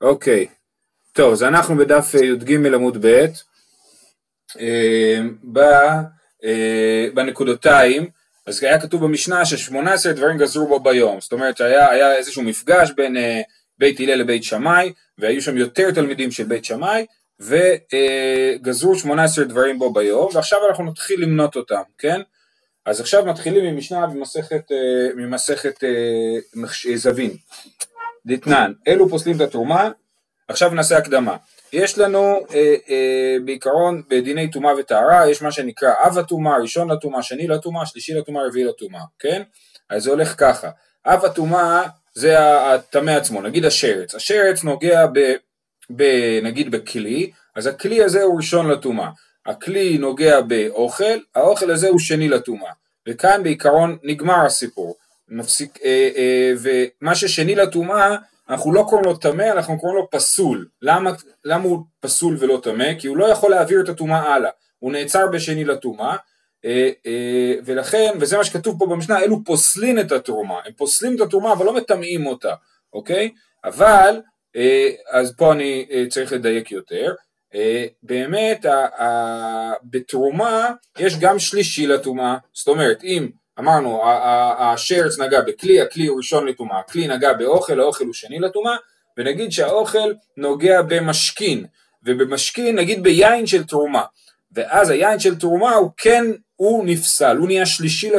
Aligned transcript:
אוקיי, 0.00 0.46
טוב, 1.12 1.32
אז 1.32 1.42
אנחנו 1.42 1.76
בדף 1.76 2.14
אה, 2.14 2.24
י"ג 2.24 2.74
עמוד 2.74 3.06
ב', 3.06 3.24
אה, 4.60 5.20
אה, 6.44 7.06
בנקודותיים, 7.14 8.08
אז 8.46 8.62
היה 8.62 8.80
כתוב 8.80 9.04
במשנה 9.04 9.46
ש-18 9.46 10.12
דברים 10.12 10.38
גזרו 10.38 10.68
בו 10.68 10.80
ביום, 10.80 11.20
זאת 11.20 11.32
אומרת 11.32 11.56
שהיה 11.56 11.90
היה 11.90 12.16
איזשהו 12.16 12.42
מפגש 12.42 12.90
בין 12.90 13.16
בית 13.78 14.00
הלל 14.00 14.14
לבית 14.14 14.44
שמאי, 14.44 14.92
והיו 15.18 15.42
שם 15.42 15.56
יותר 15.56 15.90
תלמידים 15.90 16.30
של 16.30 16.44
בית 16.44 16.64
שמאי, 16.64 17.06
וגזרו 17.40 18.98
18 18.98 19.44
דברים 19.44 19.78
בו 19.78 19.92
ביום, 19.92 20.28
ועכשיו 20.34 20.58
אנחנו 20.68 20.84
נתחיל 20.84 21.22
למנות 21.22 21.56
אותם, 21.56 21.82
כן? 21.98 22.20
אז 22.86 23.00
עכשיו 23.00 23.26
מתחילים 23.26 23.74
ממשנה 23.74 24.06
במסכת, 24.06 24.70
ממסכת 25.16 25.84
זווין. 26.94 27.36
דתנן, 28.26 28.72
אלו 28.88 29.08
פוסלים 29.08 29.36
את 29.36 29.40
התרומה, 29.40 29.90
עכשיו 30.48 30.70
נעשה 30.70 30.96
הקדמה. 30.96 31.36
יש 31.72 31.98
לנו 31.98 32.40
אה, 32.54 32.74
אה, 32.88 33.36
בעיקרון 33.44 34.02
בדיני 34.08 34.50
טומאה 34.50 34.72
וטהרה, 34.78 35.30
יש 35.30 35.42
מה 35.42 35.52
שנקרא 35.52 35.92
אב 36.06 36.18
הטומאה, 36.18 36.58
ראשון 36.58 36.90
לטומאה, 36.90 37.22
שני 37.22 37.46
לטומאה, 37.46 37.86
שלישי 37.86 38.14
לטומאה, 38.14 38.46
רביעי 38.46 38.64
לטומאה, 38.64 39.02
כן? 39.18 39.42
אז 39.90 40.02
זה 40.02 40.10
הולך 40.10 40.34
ככה, 40.38 40.70
אב 41.06 41.24
הטומאה 41.24 41.82
זה 42.14 42.38
הטמא 42.38 43.10
עצמו, 43.10 43.42
נגיד 43.42 43.64
השרץ, 43.64 44.14
השרץ 44.14 44.64
נוגע 44.64 45.06
ב, 45.06 45.34
ב, 45.96 46.02
נגיד 46.42 46.70
בכלי, 46.70 47.30
אז 47.56 47.66
הכלי 47.66 48.02
הזה 48.02 48.22
הוא 48.22 48.36
ראשון 48.36 48.70
לטומאה, 48.70 49.10
הכלי 49.46 49.98
נוגע 49.98 50.40
באוכל, 50.40 51.18
האוכל 51.34 51.70
הזה 51.70 51.88
הוא 51.88 51.98
שני 51.98 52.28
לטומאה, 52.28 52.72
וכאן 53.08 53.42
בעיקרון 53.42 53.98
נגמר 54.02 54.46
הסיפור. 54.46 54.96
מפסיק, 55.28 55.78
אה, 55.84 56.10
אה, 56.16 56.52
ומה 56.58 57.14
ששני 57.14 57.54
לטומאה, 57.54 58.16
אנחנו 58.48 58.72
לא 58.72 58.84
קוראים 58.88 59.04
לו 59.04 59.16
טמא, 59.16 59.42
אנחנו 59.42 59.78
קוראים 59.78 59.98
לו 59.98 60.10
פסול. 60.10 60.68
למה, 60.82 61.10
למה 61.44 61.64
הוא 61.64 61.84
פסול 62.00 62.36
ולא 62.40 62.60
טמא? 62.62 62.94
כי 62.98 63.08
הוא 63.08 63.16
לא 63.16 63.24
יכול 63.24 63.50
להעביר 63.50 63.80
את 63.80 63.88
הטומאה 63.88 64.34
הלאה, 64.34 64.50
הוא 64.78 64.92
נעצר 64.92 65.26
בשני 65.26 65.64
לטומאה, 65.64 66.16
אה, 66.64 66.90
אה, 67.06 67.54
ולכן, 67.64 68.10
וזה 68.20 68.36
מה 68.36 68.44
שכתוב 68.44 68.78
פה 68.78 68.86
במשנה, 68.86 69.20
אלו 69.20 69.44
פוסלים 69.44 69.98
את 69.98 70.12
התרומה, 70.12 70.54
הם 70.64 70.72
פוסלים 70.72 71.16
את 71.16 71.20
התרומה 71.20 71.52
אבל 71.52 71.66
לא 71.66 71.74
מטמאים 71.74 72.26
אותה, 72.26 72.54
אוקיי? 72.92 73.30
אבל, 73.64 74.20
אה, 74.56 74.90
אז 75.10 75.34
פה 75.36 75.52
אני 75.52 75.86
אה, 75.90 76.04
צריך 76.10 76.32
לדייק 76.32 76.72
יותר, 76.72 77.14
אה, 77.54 77.86
באמת 78.02 78.66
בתרומה 79.84 80.70
יש 80.98 81.18
גם 81.18 81.38
שלישי 81.38 81.86
לטומאה, 81.86 82.36
זאת 82.52 82.68
אומרת 82.68 83.04
אם 83.04 83.28
אמרנו, 83.58 84.02
השרץ 84.58 85.18
נגע 85.18 85.40
בכלי, 85.40 85.80
הכלי 85.80 86.06
הוא 86.06 86.16
ראשון 86.16 86.46
לטומאה, 86.46 86.78
הכלי 86.78 87.08
נגע 87.08 87.32
באוכל, 87.32 87.80
האוכל 87.80 88.04
הוא 88.04 88.14
שני 88.14 88.38
לטומאה, 88.38 88.76
ונגיד 89.18 89.52
שהאוכל 89.52 90.12
נוגע 90.36 90.82
במשכין, 90.82 91.66
ובמשכין 92.04 92.78
נגיד 92.78 93.02
ביין 93.02 93.46
של 93.46 93.64
תרומה, 93.64 94.02
ואז 94.52 94.90
היין 94.90 95.18
של 95.18 95.38
תרומה 95.38 95.74
הוא 95.74 95.90
כן, 95.96 96.24
הוא 96.56 96.84
נפסל, 96.86 97.36
הוא 97.36 97.46
נהיה 97.46 97.66
שלישי 97.66 98.10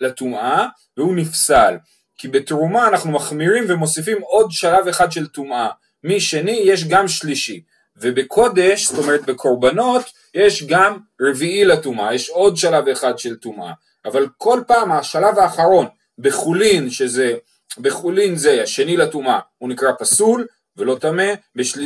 לטומאה, 0.00 0.66
והוא 0.96 1.16
נפסל, 1.16 1.76
כי 2.18 2.28
בתרומה 2.28 2.88
אנחנו 2.88 3.12
מחמירים 3.12 3.64
ומוסיפים 3.68 4.18
עוד 4.20 4.50
שלב 4.50 4.88
אחד 4.88 5.12
של 5.12 5.26
טומאה, 5.26 5.68
משני 6.04 6.60
יש 6.64 6.84
גם 6.84 7.08
שלישי, 7.08 7.62
ובקודש, 7.96 8.86
זאת 8.86 9.04
אומרת 9.04 9.26
בקורבנות, 9.26 10.12
יש 10.34 10.62
גם 10.66 10.98
רביעי 11.20 11.64
לטומאה, 11.64 12.14
יש 12.14 12.28
עוד 12.28 12.56
שלב 12.56 12.88
אחד 12.88 13.18
של 13.18 13.36
טומאה. 13.36 13.72
אבל 14.04 14.28
כל 14.38 14.60
פעם 14.66 14.92
השלב 14.92 15.38
האחרון 15.38 15.86
בחולין 16.18 16.90
שזה, 16.90 17.34
בחולין 17.78 18.36
זה 18.36 18.62
השני 18.62 18.96
לטומאה 18.96 19.38
הוא 19.58 19.68
נקרא 19.68 19.92
פסול 19.98 20.46
ולא 20.76 20.96
טמא, 21.00 21.32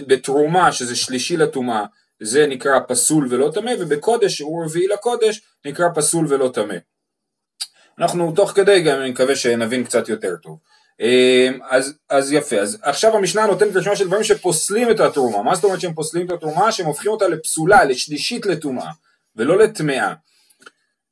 בתרומה 0.07 0.73
שזה 0.73 0.97
שלישי 0.97 1.37
לטומאה 1.37 1.85
זה 2.23 2.47
נקרא 2.47 2.79
פסול 2.89 3.27
ולא 3.31 3.51
טמא 3.55 3.73
ובקודש 3.79 4.35
שהוא 4.35 4.65
רביעי 4.65 4.87
לקודש 4.87 5.41
נקרא 5.65 5.89
פסול 5.95 6.27
ולא 6.29 6.51
טמא. 6.55 6.75
אנחנו 7.99 8.33
תוך 8.33 8.51
כדי 8.51 8.81
גם 8.81 8.99
אני 9.01 9.11
מקווה 9.11 9.37
שנבין 9.37 9.85
קצת 9.85 10.09
יותר 10.09 10.37
טוב. 10.37 10.59
אמ, 11.01 11.59
אז, 11.71 11.95
אז 12.09 12.33
יפה, 12.33 12.57
אז 12.57 12.79
עכשיו 12.83 13.17
המשנה 13.17 13.47
נותנת 13.47 13.77
רשימה 13.77 13.97
של 13.97 14.07
דברים 14.07 14.25
שפוסלים 14.25 14.91
את 14.91 15.01
התרומה, 15.01 15.43
מה 15.43 15.55
זאת 15.55 15.65
אומרת 15.65 15.81
שהם 15.81 15.95
פוסלים 15.95 16.27
את 16.27 16.33
התרומה? 16.33 16.73
שהם 16.73 16.87
הופכים 16.87 17.13
אותה 17.13 17.29
לפסולה, 17.29 17.85
לשלישית 17.85 18.47
לטומאה 18.47 18.91
ולא 19.37 19.59
לטמאה. 19.59 20.15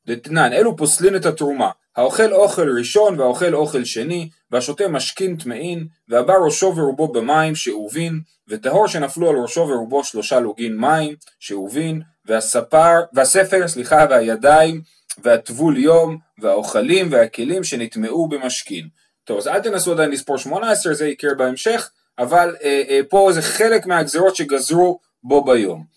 דתנן, 0.07 0.53
אלו 0.53 0.77
פוסלין 0.77 1.17
את 1.17 1.27
התרומה, 1.27 1.71
האוכל 1.97 2.33
אוכל 2.33 2.79
ראשון 2.79 3.21
והאוכל 3.21 3.55
אוכל 3.55 3.85
שני, 3.85 4.29
והשותה 4.51 4.89
משכין 4.89 5.37
טמאין, 5.37 5.87
והבא 6.09 6.35
ראשו 6.35 6.73
ורובו 6.77 7.09
במים 7.09 7.55
שאובין, 7.55 8.21
וטהור 8.49 8.89
שנפלו 8.89 9.31
על 9.31 9.37
ראשו 9.37 9.61
ורובו 9.61 10.05
שלושה 10.05 10.41
לוגין 10.41 10.77
מים 10.77 11.15
שאובין, 11.41 12.03
והספר, 12.25 12.95
והספר, 13.13 13.69
סליחה, 13.69 14.07
והידיים, 14.11 14.81
והטבול 15.19 15.77
יום, 15.77 16.19
והאוכלים 16.39 17.09
והכלים 17.11 17.65
שנטמעו 17.65 18.29
במשכין. 18.29 18.89
טוב, 19.25 19.39
אז 19.39 19.49
אל 19.49 19.61
תנסו 19.61 19.93
עדיין 19.93 20.11
לספור 20.11 20.39
18, 20.39 20.95
זה 20.95 21.09
יקרה 21.09 21.35
בהמשך, 21.35 21.91
אבל 22.19 22.57
אה, 22.63 22.83
אה, 22.89 23.01
פה 23.09 23.31
זה 23.33 23.43
חלק 23.43 23.87
מהגזרות 23.87 24.37
שגזרו 24.37 24.99
בו 25.23 25.45
ביום. 25.45 25.96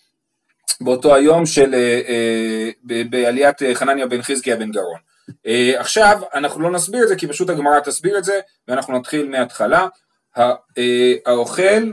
באותו 0.81 1.15
היום 1.15 1.45
של, 1.45 1.73
אה, 1.73 2.01
אה, 2.09 3.03
בעליית 3.09 3.63
אה, 3.63 3.75
חנניה 3.75 4.07
בן 4.07 4.21
חזקיה 4.21 4.55
בן 4.55 4.71
גרון. 4.71 4.99
עכשיו 5.77 6.19
אנחנו 6.33 6.61
לא 6.61 6.71
נסביר 6.71 7.03
את 7.03 7.07
זה 7.07 7.15
כי 7.15 7.27
פשוט 7.27 7.49
הגמרא 7.49 7.79
תסביר 7.79 8.17
את 8.17 8.23
זה 8.23 8.39
ואנחנו 8.67 8.97
נתחיל 8.97 9.29
מההתחלה. 9.29 9.87
האוכל, 11.25 11.91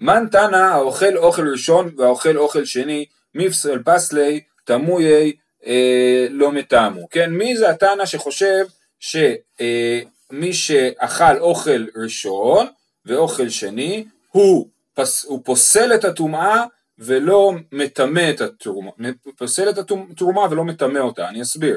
מן 0.00 0.26
תנא 0.32 0.56
האוכל 0.56 1.16
אוכל 1.16 1.48
ראשון 1.48 1.90
והאוכל 1.96 2.36
אוכל 2.36 2.64
שני 2.64 3.06
מפסל 3.34 3.78
פסלי 3.84 4.40
תמויי 4.64 5.32
לא 6.30 6.52
מטעמו. 6.52 7.08
כן, 7.10 7.30
מי 7.30 7.56
זה 7.56 7.70
התנא 7.70 8.06
שחושב 8.06 8.64
שמי 9.00 10.52
שאכל 10.52 11.38
אוכל 11.38 11.86
ראשון 11.96 12.66
ואוכל 13.06 13.48
שני 13.48 14.04
הוא 14.28 14.68
פס, 14.94 15.24
הוא 15.24 15.40
פוסל 15.44 15.94
את 15.94 16.04
הטומאה 16.04 16.64
ולא 16.98 17.52
מטמא 17.72 18.30
את 18.30 18.40
התרומה, 18.40 18.90
פוסל 19.38 19.70
את 19.70 19.78
התרומה 19.78 20.46
ולא 20.50 20.64
מטמא 20.64 20.98
אותה, 20.98 21.28
אני 21.28 21.42
אסביר. 21.42 21.76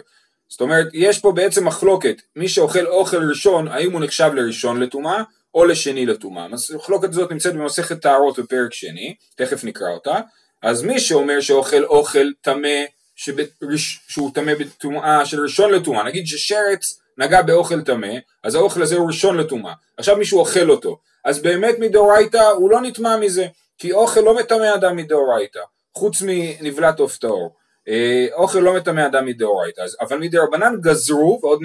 זאת 0.49 0.61
אומרת, 0.61 0.87
יש 0.93 1.19
פה 1.19 1.31
בעצם 1.31 1.67
מחלוקת, 1.67 2.21
מי 2.35 2.49
שאוכל 2.49 2.87
אוכל 2.87 3.29
ראשון, 3.29 3.67
האם 3.67 3.91
הוא 3.91 4.01
נחשב 4.01 4.31
לראשון 4.33 4.79
לטומאה 4.79 5.23
או 5.53 5.65
לשני 5.65 6.05
לטומאה. 6.05 6.47
המחלוקת 6.73 7.09
הזאת 7.09 7.31
נמצאת 7.31 7.53
במסכת 7.53 8.01
טהרות 8.01 8.39
בפרק 8.39 8.73
שני, 8.73 9.15
תכף 9.35 9.63
נקרא 9.63 9.89
אותה. 9.89 10.19
אז 10.61 10.83
מי 10.83 10.99
שאומר 10.99 11.41
שאוכל 11.41 11.83
אוכל 11.83 12.31
טמא, 12.41 12.77
שהוא 13.15 14.31
טמא 14.33 14.53
בטומאה 14.53 15.25
של 15.25 15.43
ראשון 15.43 15.71
לטומאה, 15.71 16.03
נגיד 16.03 16.27
ששרץ 16.27 16.99
נגע 17.17 17.41
באוכל 17.41 17.81
טמא, 17.81 18.13
אז 18.43 18.55
האוכל 18.55 18.81
הזה 18.81 18.95
הוא 18.95 19.07
ראשון 19.07 19.37
לטומאה. 19.37 19.73
עכשיו 19.97 20.17
מישהו 20.17 20.39
אוכל 20.39 20.69
אותו, 20.69 20.99
אז 21.25 21.41
באמת 21.41 21.75
מדאורייתא 21.79 22.37
הוא 22.37 22.71
לא 22.71 22.81
נטמע 22.81 23.17
מזה, 23.17 23.47
כי 23.77 23.91
אוכל 23.91 24.19
לא 24.19 24.35
מטמא 24.35 24.75
אדם 24.75 24.95
מדאורייתא, 24.95 25.59
חוץ 25.97 26.21
מנבלת 26.25 26.99
עוף 26.99 27.17
טהור. 27.17 27.55
אה, 27.87 28.27
אוכל 28.33 28.59
לא 28.59 28.75
מטמא 28.75 29.05
אדם 29.05 29.25
מדאורייתא, 29.25 29.81
אבל 30.01 30.17
מדרבנן 30.17 30.75
גזרו, 30.81 31.39
ועוד 31.43 31.61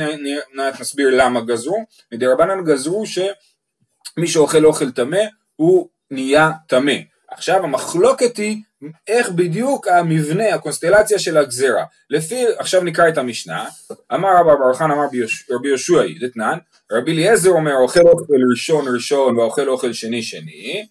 נסביר 0.80 1.08
למה 1.12 1.40
גזרו, 1.40 1.84
מדרבנן 2.12 2.64
גזרו 2.64 3.06
שמי 3.06 4.26
שאוכל 4.26 4.64
אוכל 4.64 4.90
טמא 4.90 5.22
הוא 5.56 5.88
נהיה 6.10 6.50
טמא. 6.66 6.94
עכשיו 7.28 7.64
המחלוקת 7.64 8.36
היא 8.36 8.62
איך 9.08 9.30
בדיוק 9.30 9.88
המבנה, 9.88 10.54
הקונסטלציה 10.54 11.18
של 11.18 11.36
הגזרה. 11.36 11.84
לפי, 12.10 12.44
עכשיו 12.58 12.82
נקרא 12.82 13.08
את 13.08 13.18
המשנה, 13.18 13.68
אמר 14.14 14.28
רבא 14.40 14.54
בר 14.54 14.74
חנא 14.74 14.92
אמר 14.92 15.06
רבי 15.50 15.68
יהושע 15.68 16.02
דתנן, 16.20 16.58
רבי 16.92 17.12
אליעזר 17.12 17.50
אומר 17.50 17.74
אוכל 17.82 18.00
אוכל 18.00 18.34
ראשון 18.50 18.94
ראשון 18.94 19.38
ואוכל 19.38 19.68
אוכל 19.68 19.92
שני 19.92 20.22
שני, 20.22 20.86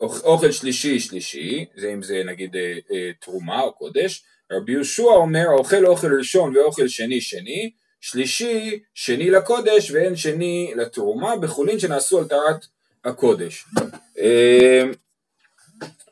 אוכל 0.00 0.52
שלישי 0.52 1.00
שלישי, 1.00 1.64
זה 1.76 1.92
אם 1.92 2.02
זה 2.02 2.22
נגיד 2.26 2.56
אה, 2.56 2.78
אה, 2.92 3.10
תרומה 3.20 3.60
או 3.60 3.72
קודש, 3.72 4.24
רבי 4.52 4.72
יהושע 4.72 5.02
אומר 5.02 5.46
אוכל 5.58 5.86
אוכל 5.86 6.14
ראשון 6.18 6.56
ואוכל 6.56 6.88
שני 6.88 7.20
שני, 7.20 7.70
שלישי 8.00 8.78
שני 8.94 9.30
לקודש 9.30 9.90
ואין 9.90 10.16
שני 10.16 10.72
לתרומה 10.76 11.36
בחולין 11.36 11.78
שנעשו 11.78 12.18
על 12.18 12.24
טהרת 12.24 12.66
הקודש. 13.04 13.64
אה, 14.18 14.82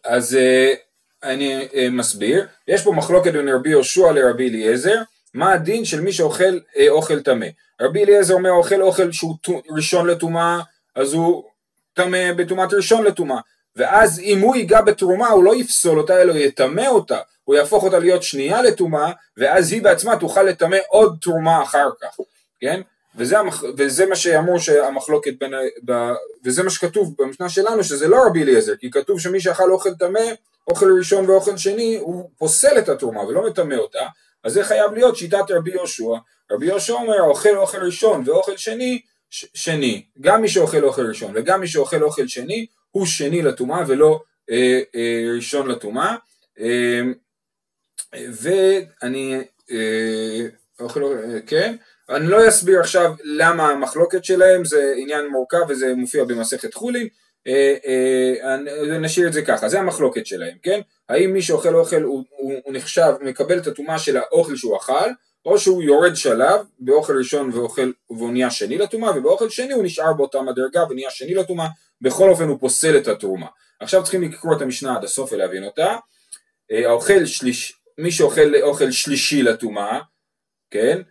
אז 0.05 0.35
אה, 0.35 0.75
אני 1.23 1.69
אה, 1.75 1.91
מסביר, 1.91 2.47
יש 2.69 2.83
פה 2.83 2.93
מחלוקת 2.93 3.33
בין 3.33 3.49
רבי 3.49 3.71
יהושע 3.71 4.13
לרבי 4.13 4.49
אליעזר, 4.49 5.03
מה 5.35 5.53
הדין 5.53 5.85
של 5.85 6.01
מי 6.01 6.13
שאוכל 6.13 6.59
אה, 6.77 6.89
אוכל 6.89 7.21
טמא. 7.21 7.47
רבי 7.81 8.05
אליעזר 8.05 8.35
אומר 8.35 8.51
אוכל 8.51 8.83
אוכל 8.83 9.13
שהוא 9.13 9.37
ראשון 9.71 10.07
לטומאה, 10.07 10.61
אז 10.95 11.13
הוא 11.13 11.45
טמא 11.95 12.33
בטומאת 12.33 12.73
ראשון 12.73 13.05
לטומאה, 13.05 13.41
ואז 13.77 14.21
אם 14.21 14.41
הוא 14.41 14.57
ייגע 14.57 14.81
בתרומה 14.81 15.29
הוא 15.29 15.45
לא 15.45 15.57
יפסול 15.57 15.99
אותה 15.99 16.23
אלא 16.23 16.33
יטמא 16.33 16.87
אותה, 16.87 17.19
הוא 17.45 17.55
יהפוך 17.55 17.85
אותה 17.85 17.99
להיות 17.99 18.23
שנייה 18.23 18.63
לטומאה, 18.63 19.13
ואז 19.37 19.73
היא 19.73 19.83
בעצמה 19.83 20.17
תוכל 20.17 20.43
לטמא 20.43 20.77
עוד 20.89 21.17
תרומה 21.21 21.63
אחר 21.63 21.89
כך, 22.01 22.17
כן? 22.61 22.81
וזה, 23.19 23.39
המח... 23.39 23.65
וזה 23.77 24.07
מה 24.07 24.17
שאמרו 24.17 24.61
שהמחלוקת 24.61 25.33
בין, 25.39 25.55
ב... 25.85 25.93
וזה 26.45 26.63
מה 26.63 26.71
שכתוב 26.71 27.15
במשנה 27.19 27.49
שלנו 27.49 27.85
שזה 27.85 28.09
לא 28.09 28.27
רבי 28.27 28.43
אליעזר, 28.43 28.77
כי 28.77 28.91
כתוב 28.91 29.21
שמי 29.21 29.41
שאכל 29.41 29.71
אוכל 29.71 29.95
טמא, 29.95 30.21
אוכל 30.69 30.87
ראשון 30.99 31.31
ואוכל 31.31 31.57
שני, 31.57 31.97
הוא 32.01 32.31
פוסל 32.39 32.79
את 32.79 32.89
התרומה 32.89 33.21
ולא 33.21 33.47
מטמא 33.47 33.75
אותה, 33.75 34.07
אז 34.45 34.53
זה 34.53 34.65
חייב 34.65 34.93
להיות 34.93 35.17
שיטת 35.17 35.51
רבי 35.51 35.71
יהושע, 35.71 36.15
רבי 36.53 36.67
יהושע 36.67 36.93
אומר 36.93 37.21
אוכל 37.21 37.57
אוכל 37.57 37.79
ראשון 37.79 38.23
ואוכל 38.27 38.57
שני, 38.57 39.01
ש... 39.31 39.47
שני, 39.55 40.05
גם 40.21 40.43
מי 40.43 40.49
שאוכל 40.49 40.85
אוכל 40.85 41.07
ראשון 41.07 41.33
וגם 41.35 41.61
מי 41.61 41.69
שאוכל 41.69 42.03
אוכל 42.03 42.27
שני, 42.27 42.67
הוא 42.91 43.07
שני 43.07 43.43
לטומאה 43.43 43.85
ולא 43.87 44.21
אה, 44.51 44.81
אה, 44.95 45.35
ראשון 45.35 45.69
לטומאה, 45.69 46.17
אה, 46.61 47.03
ואני, 48.13 49.35
אה, 49.71 50.47
אוכל, 50.81 51.03
אה, 51.03 51.41
כן, 51.47 51.77
אני 52.11 52.27
לא 52.27 52.49
אסביר 52.49 52.81
עכשיו 52.81 53.15
למה 53.25 53.69
המחלוקת 53.69 54.25
שלהם, 54.25 54.65
זה 54.65 54.95
עניין 54.97 55.27
מורכב 55.27 55.63
וזה 55.69 55.95
מופיע 55.95 56.25
במסכת 56.25 56.75
חולין, 56.75 57.09
אה, 57.47 57.77
אה, 57.87 58.99
נשאיר 58.99 59.29
את 59.29 59.33
זה 59.33 59.43
ככה, 59.43 59.69
זה 59.69 59.81
המחלוקת 59.81 60.27
שלהם, 60.27 60.57
כן? 60.63 60.81
האם 61.09 61.33
מי 61.33 61.43
שאוכל 61.43 61.75
אוכל 61.75 62.03
הוא, 62.03 62.25
הוא, 62.31 62.55
הוא 62.65 62.75
נחשב, 62.75 63.13
מקבל 63.21 63.59
את 63.59 63.67
הטומאה 63.67 63.99
של 63.99 64.17
האוכל 64.17 64.57
שהוא 64.57 64.77
אכל, 64.77 65.11
או 65.45 65.59
שהוא 65.59 65.83
יורד 65.83 66.17
שלב 66.17 66.61
באוכל 66.79 67.19
ראשון 67.19 67.51
ואוכל 67.53 67.93
והוא 68.11 68.33
נהיה 68.33 68.51
שני 68.51 68.79
לטומאה, 68.79 69.19
ובאוכל 69.19 69.51
שני 69.51 69.73
הוא 69.73 69.85
נשאר 69.85 70.13
באותה 70.13 70.43
מדרגה 70.43 70.85
ונהיה 70.91 71.11
שני 71.11 71.35
לטומאה, 71.35 71.67
בכל 72.01 72.31
אופן 72.31 72.49
הוא 72.49 72.61
פוסל 72.61 72.97
את 72.97 73.09
התרומה. 73.09 73.47
עכשיו 73.81 74.03
צריכים 74.03 74.23
לקרוא 74.23 74.57
את 74.57 74.63
המשנה 74.63 74.97
עד 74.97 75.05
הסוף 75.05 75.33
ולהבין 75.33 75.65
אותה. 75.65 75.97
אה, 76.73 76.89
האוכל 76.89 77.27
שליש, 77.27 77.81
מי 77.99 78.13
שאוכל 78.13 78.55
אוכל 78.63 78.91
שלישי 78.91 79.43
לטומאה, 79.43 80.01
כן? 80.71 81.03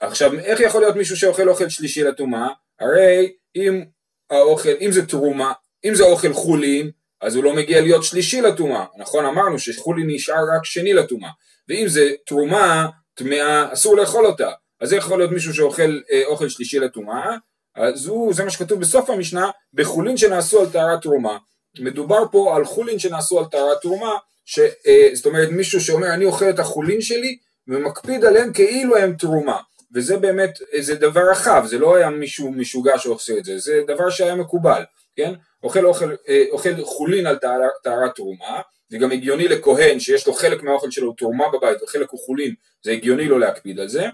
עכשיו 0.00 0.34
איך 0.34 0.60
יכול 0.60 0.80
להיות 0.80 0.96
מישהו 0.96 1.16
שאוכל 1.16 1.48
אוכל 1.48 1.68
שלישי 1.68 2.02
לטומאה? 2.02 2.48
הרי 2.80 3.32
אם 3.56 3.84
האוכל, 4.30 4.74
אם 4.80 4.92
זה 4.92 5.06
תרומה, 5.06 5.52
אם 5.84 5.94
זה 5.94 6.04
אוכל 6.04 6.32
חולין, 6.32 6.90
אז 7.20 7.36
הוא 7.36 7.44
לא 7.44 7.54
מגיע 7.54 7.80
להיות 7.80 8.04
שלישי 8.04 8.40
לטומאה, 8.40 8.84
נכון? 8.98 9.24
אמרנו 9.24 9.58
שחולין 9.58 10.06
נשאר 10.10 10.44
רק 10.56 10.64
שני 10.64 10.92
לטומאה, 10.92 11.30
ואם 11.68 11.88
זה 11.88 12.10
תרומה 12.26 12.88
טמאה, 13.14 13.72
אסור 13.72 13.96
לאכול 13.96 14.26
אותה, 14.26 14.50
אז 14.80 14.94
איך 14.94 15.04
יכול 15.04 15.18
להיות 15.18 15.30
מישהו 15.30 15.54
שאוכל 15.54 16.00
אה, 16.10 16.22
אוכל 16.26 16.48
שלישי 16.48 16.78
לטומאה? 16.78 17.36
אז 17.76 18.06
הוא, 18.06 18.34
זה 18.34 18.44
מה 18.44 18.50
שכתוב 18.50 18.80
בסוף 18.80 19.10
המשנה, 19.10 19.50
בחולין 19.74 20.16
שנעשו 20.16 20.60
על 20.60 20.66
טהרת 20.70 21.02
תרומה. 21.02 21.38
מדובר 21.80 22.24
פה 22.32 22.56
על 22.56 22.64
חולין 22.64 22.98
שנעשו 22.98 23.38
על 23.38 23.44
טהרת 23.44 23.80
תרומה, 23.82 24.12
ש, 24.44 24.58
אה, 24.58 25.08
זאת 25.14 25.26
אומרת 25.26 25.48
מישהו 25.48 25.80
שאומר 25.80 26.14
אני 26.14 26.24
אוכל 26.24 26.50
את 26.50 26.58
החולין 26.58 27.00
שלי 27.00 27.38
ומקפיד 27.68 28.24
עליהם 28.24 28.52
כאילו 28.52 28.96
הם 28.96 29.14
תרומה. 29.18 29.58
וזה 29.94 30.16
באמת, 30.16 30.58
זה 30.80 30.94
דבר 30.94 31.30
רחב, 31.30 31.64
זה 31.66 31.78
לא 31.78 31.96
היה 31.96 32.10
מישהו 32.10 32.52
משוגע 32.52 32.98
שעושה 32.98 33.38
את 33.38 33.44
זה, 33.44 33.58
זה 33.58 33.80
דבר 33.86 34.10
שהיה 34.10 34.34
מקובל, 34.34 34.82
כן? 35.16 35.34
אוכל, 35.62 35.86
אוכל, 35.86 36.14
אה, 36.28 36.44
אוכל 36.50 36.84
חולין 36.84 37.26
על 37.26 37.38
טהרת 37.82 38.14
תרומה, 38.14 38.60
זה 38.88 38.98
גם 38.98 39.12
הגיוני 39.12 39.48
לכהן 39.48 40.00
שיש 40.00 40.26
לו 40.26 40.32
חלק 40.32 40.62
מהאוכל 40.62 40.90
שלו 40.90 41.12
תרומה 41.12 41.44
בבית 41.52 41.82
וחלק 41.82 42.10
הוא 42.10 42.20
חולין, 42.20 42.54
זה 42.84 42.92
הגיוני 42.92 43.28
לא 43.28 43.40
להקפיד 43.40 43.80
על 43.80 43.88
זה. 43.88 44.06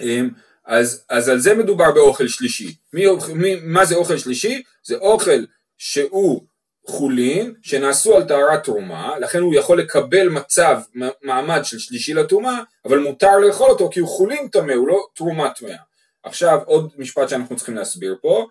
אמ, 0.00 0.30
אז, 0.66 1.04
אז 1.08 1.28
על 1.28 1.38
זה 1.38 1.54
מדובר 1.54 1.92
באוכל 1.92 2.28
שלישי. 2.28 2.74
מי, 2.92 3.04
מי, 3.34 3.56
מה 3.62 3.84
זה 3.84 3.94
אוכל 3.94 4.18
שלישי? 4.18 4.62
זה 4.82 4.96
אוכל 4.96 5.44
שהוא 5.78 6.46
חולין 6.86 7.54
שנעשו 7.62 8.16
על 8.16 8.24
טהרת 8.24 8.64
תרומה, 8.64 9.18
לכן 9.18 9.40
הוא 9.40 9.54
יכול 9.54 9.80
לקבל 9.80 10.28
מצב, 10.28 10.80
מעמד 11.22 11.60
של 11.64 11.78
שלישי 11.78 12.14
לתרומה, 12.14 12.62
אבל 12.84 12.98
מותר 12.98 13.38
לאכול 13.38 13.70
אותו 13.70 13.90
כי 13.92 14.00
הוא 14.00 14.08
חולין 14.08 14.48
טמא, 14.48 14.72
הוא 14.72 14.88
לא 14.88 15.06
תרומה 15.14 15.50
טמאה. 15.50 15.76
עכשיו 16.22 16.58
עוד 16.64 16.90
משפט 16.96 17.28
שאנחנו 17.28 17.56
צריכים 17.56 17.74
להסביר 17.74 18.16
פה, 18.22 18.46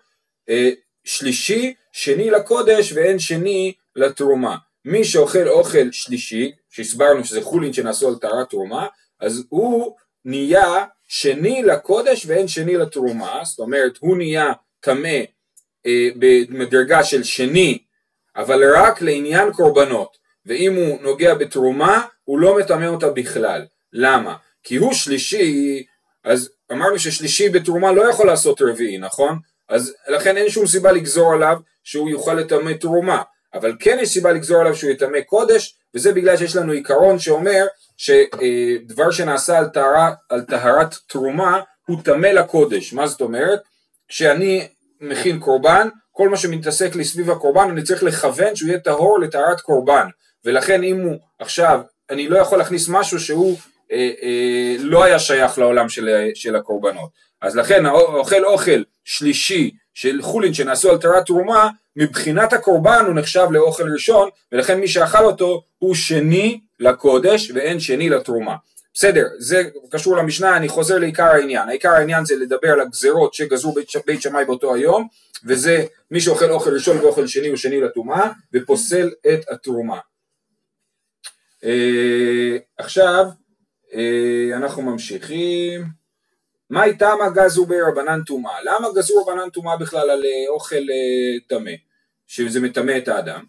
אה, 0.48 0.70
שלישי, 1.04 1.74
שני 1.92 2.30
לקודש 2.30 2.92
ואין 2.92 3.18
שני 3.18 3.72
לתרומה. 3.96 4.56
מי 4.84 5.04
שאוכל 5.04 5.48
אוכל 5.48 5.92
שלישי, 5.92 6.52
שהסברנו 6.70 7.24
שזה 7.24 7.42
חולין 7.42 7.72
שנעשו 7.72 8.08
על 8.08 8.14
טהרת 8.14 8.50
תרומה, 8.50 8.86
אז 9.20 9.44
הוא 9.48 9.96
נהיה 10.24 10.84
שני 11.08 11.62
לקודש 11.62 12.26
ואין 12.26 12.48
שני 12.48 12.76
לתרומה, 12.76 13.40
זאת 13.44 13.58
אומרת 13.58 13.92
הוא 14.00 14.16
נהיה 14.16 14.52
טמא 14.80 15.18
אה, 15.86 16.08
במדרגה 16.18 17.04
של 17.04 17.22
שני 17.22 17.78
אבל 18.40 18.76
רק 18.76 19.02
לעניין 19.02 19.52
קורבנות, 19.52 20.16
ואם 20.46 20.74
הוא 20.74 21.02
נוגע 21.02 21.34
בתרומה, 21.34 22.02
הוא 22.24 22.38
לא 22.38 22.58
מטמא 22.58 22.86
אותה 22.86 23.10
בכלל. 23.10 23.66
למה? 23.92 24.36
כי 24.62 24.76
הוא 24.76 24.92
שלישי, 24.92 25.84
אז 26.24 26.50
אמרנו 26.72 26.98
ששלישי 26.98 27.48
בתרומה 27.48 27.92
לא 27.92 28.10
יכול 28.10 28.26
לעשות 28.26 28.62
רביעי, 28.62 28.98
נכון? 28.98 29.38
אז 29.68 29.94
לכן 30.08 30.36
אין 30.36 30.50
שום 30.50 30.66
סיבה 30.66 30.92
לגזור 30.92 31.32
עליו 31.32 31.56
שהוא 31.84 32.10
יוכל 32.10 32.34
לטמא 32.34 32.72
תרומה, 32.72 33.22
אבל 33.54 33.76
כן 33.80 33.98
יש 34.00 34.08
סיבה 34.08 34.32
לגזור 34.32 34.60
עליו 34.60 34.74
שהוא 34.74 34.90
יטמא 34.90 35.20
קודש, 35.20 35.76
וזה 35.94 36.12
בגלל 36.12 36.36
שיש 36.36 36.56
לנו 36.56 36.72
עיקרון 36.72 37.18
שאומר 37.18 37.66
שדבר 37.96 39.10
שנעשה 39.10 39.58
על, 39.58 39.68
טהרה, 39.68 40.12
על 40.28 40.42
טהרת 40.42 40.94
תרומה 41.08 41.60
הוא 41.86 42.02
טמא 42.04 42.26
לקודש. 42.26 42.92
מה 42.92 43.06
זאת 43.06 43.20
אומרת? 43.20 43.60
כשאני 44.08 44.68
מכין 45.00 45.38
קורבן, 45.38 45.88
כל 46.20 46.28
מה 46.28 46.36
שמתעסק 46.36 46.94
לי 46.94 47.04
סביב 47.04 47.30
הקורבן 47.30 47.70
אני 47.70 47.82
צריך 47.82 48.02
לכוון 48.02 48.56
שהוא 48.56 48.68
יהיה 48.68 48.80
טהור 48.80 49.20
לטהרת 49.20 49.60
קורבן. 49.60 50.06
ולכן 50.44 50.82
אם 50.82 51.00
הוא 51.00 51.16
עכשיו 51.38 51.80
אני 52.10 52.28
לא 52.28 52.38
יכול 52.38 52.58
להכניס 52.58 52.88
משהו 52.88 53.20
שהוא 53.20 53.56
אה, 53.92 54.10
אה, 54.22 54.76
לא 54.78 55.04
היה 55.04 55.18
שייך 55.18 55.58
לעולם 55.58 55.88
של, 55.88 56.08
של 56.34 56.56
הקורבנות. 56.56 57.10
אז 57.42 57.56
לכן 57.56 57.86
אוכל 57.86 58.44
אוכל 58.44 58.82
שלישי 59.04 59.70
של 59.94 60.22
חולין 60.22 60.54
שנעשו 60.54 60.90
על 60.90 60.98
טהרת 60.98 61.26
תרומה 61.26 61.68
מבחינת 61.96 62.52
הקורבן 62.52 63.04
הוא 63.06 63.14
נחשב 63.14 63.46
לאוכל 63.50 63.92
ראשון 63.92 64.28
ולכן 64.52 64.80
מי 64.80 64.88
שאכל 64.88 65.24
אותו 65.24 65.62
הוא 65.78 65.94
שני 65.94 66.60
לקודש 66.80 67.50
ואין 67.54 67.80
שני 67.80 68.08
לתרומה 68.08 68.54
בסדר, 69.00 69.26
זה 69.38 69.62
קשור 69.90 70.16
למשנה, 70.16 70.56
אני 70.56 70.68
חוזר 70.68 70.98
לעיקר 70.98 71.24
העניין. 71.24 71.68
העיקר 71.68 71.90
העניין 71.90 72.24
זה 72.24 72.36
לדבר 72.36 72.68
על 72.72 72.80
הגזרות 72.80 73.34
שגזרו 73.34 73.72
בית, 73.72 73.88
בית 74.06 74.22
שמאי 74.22 74.44
באותו 74.44 74.74
היום, 74.74 75.08
וזה 75.44 75.84
מי 76.10 76.20
שאוכל 76.20 76.50
אוכל 76.50 76.74
ראשון 76.74 76.98
ואוכל 76.98 77.26
שני 77.26 77.48
הוא 77.48 77.56
שני 77.56 77.80
לטומאה, 77.80 78.32
ופוסל 78.54 79.10
את 79.32 79.48
התרומה. 79.50 79.98
אה, 81.64 82.56
עכשיו, 82.78 83.26
אה, 83.94 84.56
אנחנו 84.56 84.82
ממשיכים. 84.82 85.84
מה 86.70 86.84
איתם 86.84 87.16
הגזו 87.26 87.66
ברבנן 87.66 88.20
טומאה? 88.26 88.62
למה 88.64 88.88
גזרו 88.96 89.22
רבנן 89.22 89.50
טומאה 89.50 89.76
בכלל 89.76 90.10
על 90.10 90.24
אה, 90.24 90.48
אוכל 90.48 90.74
אה, 90.90 91.38
טמא? 91.48 91.72
שזה 92.26 92.60
מטמא 92.60 92.98
את 92.98 93.08
האדם. 93.08 93.44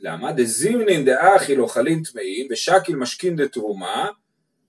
למה? 0.00 0.32
דזימנין 0.32 1.04
דאכיל 1.04 1.60
אוכלין 1.60 2.02
טמאים 2.02 2.46
ושקיל 2.50 2.96
משכין 2.96 3.36
דתרומה 3.36 4.10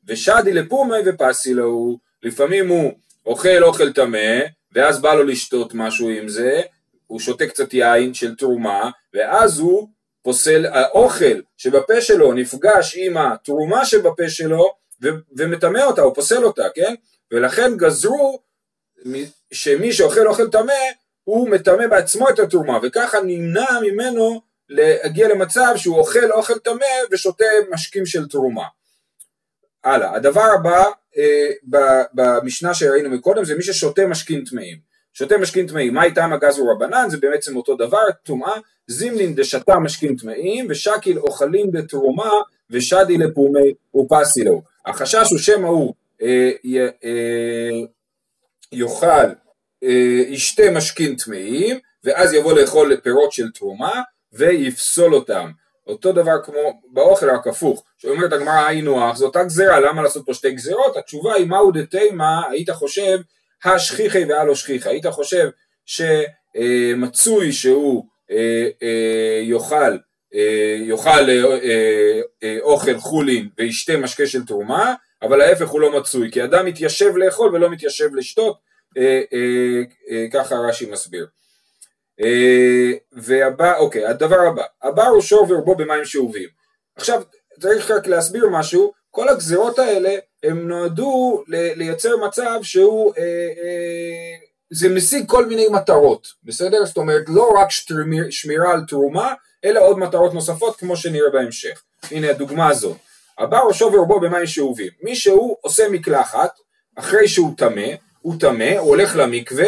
ושדי 0.07 0.53
לפומי 0.53 0.97
ופסי 1.05 1.53
לו, 1.53 1.97
לפעמים 2.23 2.67
הוא 2.69 2.93
אוכל 3.25 3.63
אוכל 3.63 3.93
טמא, 3.93 4.39
ואז 4.71 5.01
בא 5.01 5.13
לו 5.13 5.23
לשתות 5.23 5.73
משהו 5.73 6.09
עם 6.09 6.27
זה, 6.27 6.61
הוא 7.07 7.19
שותה 7.19 7.47
קצת 7.47 7.73
יין 7.73 8.13
של 8.13 8.35
תרומה, 8.35 8.89
ואז 9.13 9.59
הוא 9.59 9.87
פוסל, 10.23 10.65
האוכל 10.65 11.41
שבפה 11.57 12.01
שלו 12.01 12.33
נפגש 12.33 12.95
עם 12.97 13.17
התרומה 13.17 13.85
שבפה 13.85 14.29
שלו, 14.29 14.75
ומטמא 15.37 15.79
אותה, 15.79 16.01
הוא 16.01 16.15
פוסל 16.15 16.45
אותה, 16.45 16.63
כן? 16.75 16.95
ולכן 17.31 17.77
גזרו 17.77 18.39
שמי 19.53 19.93
שאוכל 19.93 20.27
אוכל 20.27 20.49
טמא, 20.49 20.73
הוא 21.23 21.49
מטמא 21.49 21.87
בעצמו 21.87 22.29
את 22.29 22.39
התרומה, 22.39 22.79
וככה 22.83 23.17
נמנע 23.25 23.79
ממנו 23.81 24.41
להגיע 24.69 25.27
למצב 25.27 25.73
שהוא 25.75 25.97
אוכל 25.97 26.31
אוכל 26.31 26.59
טמא 26.59 26.85
ושותה 27.11 27.45
משקים 27.71 28.05
של 28.05 28.27
תרומה. 28.27 28.65
הלאה, 29.85 30.15
הדבר 30.15 30.45
הבא 30.55 30.83
אה, 31.17 31.47
במשנה 32.13 32.73
שראינו 32.73 33.09
מקודם 33.09 33.45
זה 33.45 33.55
מי 33.55 33.63
ששותה 33.63 34.07
משכין 34.07 34.43
טמאים. 34.43 34.77
שותה 35.13 35.37
משכין 35.37 35.67
טמאים, 35.67 35.93
מה 35.93 36.03
איתם 36.03 36.33
הגז 36.33 36.59
רבנן? 36.71 37.09
זה 37.09 37.17
בעצם 37.17 37.55
אותו 37.55 37.75
דבר, 37.75 38.03
טומאה, 38.23 38.53
זימנין 38.87 39.35
דשתה 39.35 39.79
משכין 39.79 40.15
טמאים, 40.15 40.67
ושקיל 40.69 41.19
אוכלים 41.19 41.71
בתרומה, 41.71 42.31
ושדי 42.69 43.17
לפומי 43.17 43.73
ופסי 43.95 44.43
לו. 44.43 44.61
החשש 44.85 45.31
הוא 45.31 45.39
שמא 45.39 45.67
הוא 45.67 45.93
אה, 46.21 46.51
אה, 47.03 47.85
יאכל, 48.71 49.27
אה, 49.83 50.23
ישתה 50.27 50.63
משכין 50.71 51.15
טמאים, 51.15 51.79
ואז 52.03 52.33
יבוא 52.33 52.53
לאכול 52.53 52.95
פירות 52.95 53.31
של 53.31 53.51
תרומה, 53.51 54.01
ויפסול 54.33 55.15
אותם. 55.15 55.51
אותו 55.87 56.11
דבר 56.11 56.43
כמו 56.43 56.81
באוכל 56.91 57.29
רק 57.29 57.47
הפוך, 57.47 57.83
שאומרת 57.97 58.33
הגמרא 58.33 58.65
היינו 58.65 59.09
אח, 59.09 59.15
זו 59.17 59.25
אותה 59.25 59.43
גזירה, 59.43 59.79
למה 59.79 60.01
לעשות 60.01 60.25
פה 60.25 60.33
שתי 60.33 60.51
גזירות? 60.51 60.97
התשובה 60.97 61.33
היא 61.33 61.47
מהו 61.47 61.71
דתימה, 61.71 62.41
היית 62.49 62.69
חושב 62.69 63.19
השכיחי 63.65 64.25
והלא 64.25 64.55
שכיחי, 64.55 64.89
היית 64.89 65.05
חושב 65.05 65.49
שמצוי 65.85 67.51
שהוא 67.51 68.05
אה, 68.31 68.67
אה, 68.83 69.41
יאכל 69.43 69.97
אה, 70.35 70.77
יאכל 70.79 71.29
אוכל 72.61 72.97
חולין 72.97 73.49
וישתה 73.57 73.97
משקה 73.97 74.25
של 74.25 74.45
תרומה, 74.45 74.93
אבל 75.21 75.41
ההפך 75.41 75.67
הוא 75.67 75.81
לא 75.81 75.99
מצוי, 75.99 76.31
כי 76.31 76.43
אדם 76.43 76.65
מתיישב 76.65 77.15
לאכול 77.15 77.55
ולא 77.55 77.69
מתיישב 77.69 78.15
לשתות, 78.15 78.57
ככה 80.33 80.55
רש"י 80.55 80.91
מסביר. 80.91 81.27
אה, 82.21 82.91
והבא, 83.11 83.77
אוקיי, 83.77 84.05
הדבר 84.05 84.39
הבא, 84.39 84.63
הבא 84.83 85.07
ראשו 85.07 85.45
ורובו 85.49 85.75
במים 85.75 86.05
שאובים. 86.05 86.49
עכשיו 86.95 87.21
צריך 87.61 87.91
רק 87.91 88.07
להסביר 88.07 88.49
משהו, 88.49 88.93
כל 89.11 89.29
הגזירות 89.29 89.79
האלה 89.79 90.15
הם 90.43 90.67
נועדו 90.67 91.43
לייצר 91.47 92.17
מצב 92.17 92.59
שהוא, 92.61 93.13
אה, 93.17 93.23
אה, 93.23 94.35
זה 94.69 94.89
משיג 94.89 95.27
כל 95.27 95.45
מיני 95.45 95.67
מטרות, 95.67 96.27
בסדר? 96.43 96.85
זאת 96.85 96.97
אומרת 96.97 97.23
לא 97.27 97.53
רק 97.57 97.67
שמירה 98.29 98.71
על 98.71 98.81
תרומה, 98.87 99.33
אלא 99.65 99.79
עוד 99.79 99.99
מטרות 99.99 100.33
נוספות 100.33 100.75
כמו 100.75 100.97
שנראה 100.97 101.29
בהמשך. 101.29 101.83
הנה 102.11 102.29
הדוגמה 102.29 102.67
הזאת. 102.67 102.97
הבא 103.37 103.59
ראשו 103.59 103.91
ורובו 103.93 104.19
במים 104.19 104.45
שאובים. 104.47 104.91
מי 105.01 105.15
שהוא 105.15 105.57
עושה 105.61 105.89
מקלחת, 105.89 106.59
אחרי 106.95 107.27
שהוא 107.27 107.53
טמא, 107.57 107.87
הוא 108.21 108.35
טמא, 108.39 108.77
הוא 108.77 108.89
הולך 108.89 109.15
למקווה, 109.15 109.67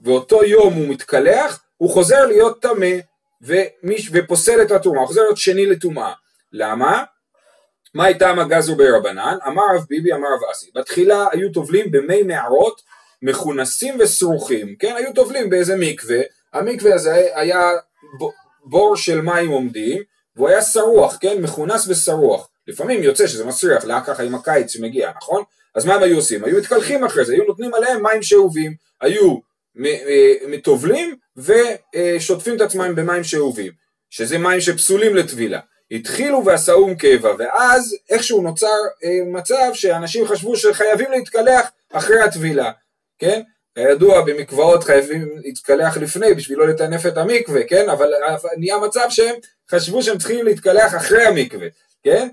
ואותו 0.00 0.44
יום 0.44 0.74
הוא 0.74 0.88
מתקלח, 0.88 1.62
הוא 1.76 1.90
חוזר 1.90 2.26
להיות 2.26 2.62
טמא, 2.62 2.96
ופוסל 4.12 4.62
את 4.62 4.70
התרומה, 4.70 5.00
הוא 5.00 5.06
חוזר 5.06 5.20
להיות 5.20 5.36
שני 5.36 5.66
לטומאה. 5.66 6.12
למה? 6.52 7.04
מה 7.94 8.04
הייתה 8.04 8.34
מגזו 8.34 8.76
ברבנן? 8.76 9.36
אמר 9.46 9.62
רב 9.74 9.84
ביבי, 9.88 10.12
אמר 10.12 10.28
רב 10.28 10.50
אסי. 10.52 10.70
בתחילה 10.74 11.26
היו 11.32 11.52
טובלים 11.52 11.90
במי 11.90 12.22
מערות 12.22 12.82
מכונסים 13.22 13.96
וסרוכים, 14.00 14.76
כן? 14.78 14.94
היו 14.96 15.12
טובלים 15.12 15.50
באיזה 15.50 15.76
מקווה, 15.78 16.20
המקווה 16.52 16.94
הזה 16.94 17.28
היה 17.34 17.70
בור 18.64 18.96
של 18.96 19.20
מים 19.20 19.50
עומדים, 19.50 20.02
והוא 20.36 20.48
היה 20.48 20.62
שרוח, 20.62 21.18
כן? 21.20 21.42
מכונס 21.42 21.88
ושרוח. 21.88 22.48
לפעמים 22.68 23.02
יוצא 23.02 23.26
שזה 23.26 23.44
מסריח, 23.44 23.84
לאט 23.84 24.02
ככה 24.06 24.22
עם 24.22 24.34
הקיץ 24.34 24.70
שמגיע, 24.70 25.12
נכון? 25.16 25.42
אז 25.74 25.86
מה 25.86 25.94
הם 25.94 26.02
היו 26.02 26.16
עושים? 26.16 26.44
היו 26.44 26.58
מתקלחים 26.58 27.04
אחרי 27.04 27.24
זה, 27.24 27.32
היו 27.32 27.44
נותנים 27.44 27.74
עליהם 27.74 28.02
מים 28.02 28.22
שאובים, 28.22 28.74
היו 29.00 29.36
טובלים 30.62 31.16
ושוטפים 31.36 32.56
את 32.56 32.60
עצמם 32.60 32.94
במים 32.94 33.24
שאובים, 33.24 33.72
שזה 34.10 34.38
מים 34.38 34.60
שפסולים 34.60 35.16
לטבילה. 35.16 35.60
התחילו 35.90 36.44
ועשאום 36.44 36.94
קבע, 36.94 37.34
ואז 37.38 37.96
איכשהו 38.10 38.42
נוצר 38.42 38.76
אה, 39.04 39.18
מצב 39.26 39.70
שאנשים 39.74 40.26
חשבו 40.26 40.56
שחייבים 40.56 41.10
להתקלח 41.10 41.70
אחרי 41.92 42.20
הטבילה, 42.20 42.70
כן? 43.18 43.42
כידוע 43.74 44.20
במקוואות 44.20 44.84
חייבים 44.84 45.28
להתקלח 45.44 45.96
לפני 45.96 46.34
בשביל 46.34 46.58
לא 46.58 46.68
לטנף 46.68 47.06
את 47.06 47.16
המקווה, 47.16 47.64
כן? 47.64 47.88
אבל 47.88 48.12
נהיה 48.56 48.78
מצב 48.78 49.06
שהם 49.10 49.34
חשבו 49.70 50.02
שהם 50.02 50.18
צריכים 50.18 50.44
להתקלח 50.44 50.94
אחרי 50.94 51.24
המקווה, 51.24 51.68
כן? 52.02 52.28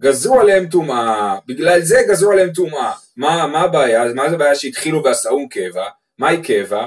גזרו 0.00 0.40
עליהם 0.40 0.66
טומאה, 0.66 1.38
בגלל 1.46 1.80
זה 1.80 2.02
גזרו 2.08 2.32
עליהם 2.32 2.52
טומאה. 2.52 2.92
מה, 3.16 3.46
מה 3.46 3.60
הבעיה? 3.60 4.04
מה 4.14 4.28
זה 4.28 4.34
הבעיה 4.34 4.54
שהתחילו 4.54 5.04
ועשאום 5.04 5.48
קבע? 5.50 5.84
מהי 6.18 6.42
קבע? 6.42 6.86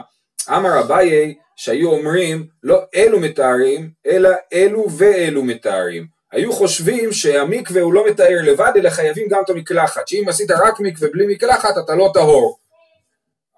אמר 0.50 0.80
אביי 0.80 1.36
שהיו 1.56 1.92
אומרים 1.92 2.48
לא 2.64 2.82
אלו 2.96 3.20
מתארים 3.20 3.90
אלא 4.06 4.30
אלו 4.54 4.92
ואלו 4.98 5.44
מתארים 5.44 6.08
היו 6.32 6.54
חושבים 6.54 7.12
שהמקווה 7.12 7.82
הוא 7.82 7.94
לא 7.94 8.08
מתאר 8.08 8.38
לבד 8.44 8.72
אלא 8.76 8.90
חייבים 8.90 9.28
גם 9.30 9.42
את 9.46 9.50
המקלחת 9.50 10.08
שאם 10.08 10.26
עשית 10.28 10.52
רק 10.52 10.80
מקווה 10.80 11.10
בלי 11.14 11.34
מקלחת 11.34 11.78
אתה 11.86 11.96
לא 11.96 12.10
טהור 12.14 12.60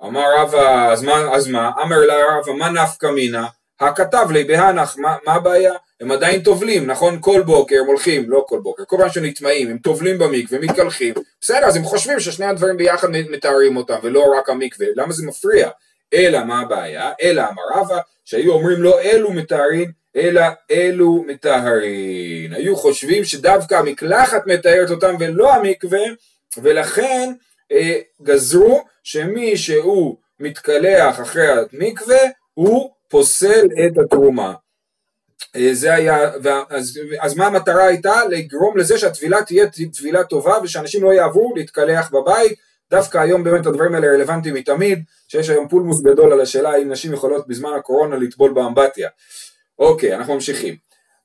אמר 0.04 0.24
רבא 0.38 0.92
אז 0.92 1.04
מה, 1.04 1.36
אז 1.36 1.48
מה? 1.48 1.72
אמר 1.82 2.00
לה 2.00 2.16
רבא 2.30 2.52
מה 2.52 2.70
נפקא 2.70 3.08
מינה? 3.08 3.48
הכתב 3.80 4.28
לי 4.32 4.44
בהנח 4.44 4.98
מה, 4.98 5.18
מה 5.26 5.34
הבעיה? 5.34 5.74
הם 6.04 6.12
עדיין 6.12 6.42
טובלים 6.42 6.86
נכון 6.86 7.18
כל 7.22 7.42
בוקר 7.46 7.76
הם 7.80 7.86
הולכים 7.86 8.30
לא 8.30 8.46
כל 8.48 8.60
בוקר 8.60 8.84
כל 8.88 8.98
פעם 9.00 9.10
שנטמעים 9.10 9.70
הם 9.70 9.78
טובלים 9.78 10.18
במקווה 10.18 10.60
מתקלחים 10.60 11.14
בסדר 11.42 11.66
אז 11.66 11.76
הם 11.76 11.84
חושבים 11.84 12.20
ששני 12.20 12.46
הדברים 12.46 12.78
ביחד 12.78 13.08
מתארים 13.12 13.78
אותם 13.78 13.96
ולא 14.04 14.24
רק 14.38 14.50
המקווה 14.50 14.88
למה 14.96 15.14
זה 15.14 15.26
מפריע? 15.28 15.70
אלא 16.14 16.44
מה 16.44 16.60
הבעיה? 16.60 17.12
אלא 17.22 17.42
אמר 17.42 17.64
רבא 17.76 17.98
שהיו 18.26 18.54
אומרים 18.54 18.82
לא 18.82 19.02
אלו 19.02 19.32
מתארים 19.32 19.92
אלא 20.16 20.42
אלו 20.72 21.24
מטהרין. 21.28 22.54
היו 22.54 22.76
חושבים 22.76 23.24
שדווקא 23.24 23.76
המקלחת 23.76 24.48
מתארת 24.48 24.90
אותם 24.90 25.16
ולא 25.20 25.54
המקווה 25.54 26.04
ולכן 26.58 27.34
אה, 27.72 28.00
גזרו 28.22 28.84
שמי 29.04 29.58
שהוא 29.58 30.18
מתקלח 30.40 31.22
אחרי 31.22 31.48
המקווה 31.48 32.20
הוא 32.54 32.90
פוסל 33.10 33.66
את 33.86 33.98
התרומה. 33.98 34.54
אה, 35.56 35.70
זה 35.74 35.94
היה, 35.94 36.32
אז, 36.70 37.00
אז 37.20 37.36
מה 37.36 37.48
המטרה 37.48 37.84
הייתה? 37.84 38.26
לגרום 38.30 38.78
לזה 38.78 38.98
שהטבילה 38.98 39.44
תהיה 39.44 39.66
טבילה 39.98 40.24
טובה 40.24 40.58
ושאנשים 40.64 41.04
לא 41.04 41.14
יעברו 41.14 41.54
להתקלח 41.56 42.12
בבית 42.12 42.60
דווקא 42.94 43.18
היום 43.18 43.44
באמת 43.44 43.66
הדברים 43.66 43.96
האלה 43.96 44.08
רלוונטיים 44.08 44.56
מתמיד, 44.56 45.04
שיש 45.28 45.50
היום 45.50 45.68
פולמוס 45.68 46.02
גדול 46.02 46.34
על 46.34 46.42
השאלה 46.42 46.70
האם 46.70 46.92
נשים 46.92 47.14
יכולות 47.14 47.48
בזמן 47.48 47.74
הקורונה 47.74 48.16
לטבול 48.16 48.54
באמבטיה. 48.54 49.10
אוקיי, 49.80 50.16
אנחנו 50.16 50.34
ממשיכים. 50.34 50.76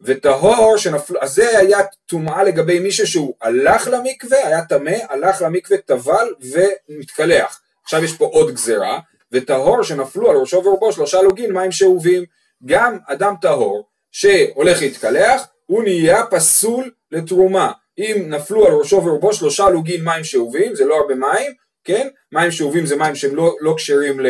וטהור 0.01 0.77
שנפל... 0.77 1.15
אז 1.21 1.35
זה 1.35 1.59
היה 1.59 1.79
טומאה 2.07 2.43
לגבי 2.43 2.79
מישהו 2.79 3.07
שהוא 3.07 3.35
הלך 3.43 3.89
למקווה, 3.93 4.47
היה 4.47 4.65
טמא, 4.65 4.97
הלך 5.09 5.43
למקווה, 5.43 5.79
טבל 5.79 6.35
ומתקלח. 6.41 7.61
עכשיו 7.83 8.05
יש 8.05 8.17
פה 8.17 8.25
עוד 8.25 8.51
גזרה, 8.51 8.99
וטהור 9.33 9.83
שנפלו 9.83 10.31
על 10.31 10.37
ראשו 10.37 10.65
ורובו 10.65 10.93
שלושה 10.93 11.23
לוגין 11.23 11.53
מים 11.53 11.73
שאובים. 11.73 12.25
גם 12.67 12.99
אדם 13.07 13.35
טהור 13.41 13.88
שהולך 14.13 14.83
להתקלח, 14.83 15.47
הוא 15.67 15.83
נהיה 15.83 16.27
פסול 16.27 16.91
לתרומה. 17.13 17.73
אם 17.99 18.25
נפלו 18.27 18.67
על 18.67 18.73
ראשו 18.73 19.05
ורובו 19.05 19.33
שלושה 19.33 19.69
לוגין 19.69 20.05
מים 20.05 20.25
שאובים, 20.25 20.75
זה 20.75 20.85
לא 20.85 20.97
הרבה 20.97 21.15
מים, 21.15 21.53
כן? 21.85 22.09
מים 22.33 22.51
שאובים 22.51 22.87
זה 22.87 22.97
מים 22.97 23.15
שהם 23.15 23.35
לא, 23.35 23.57
לא 23.61 23.75
כשרים 23.77 24.21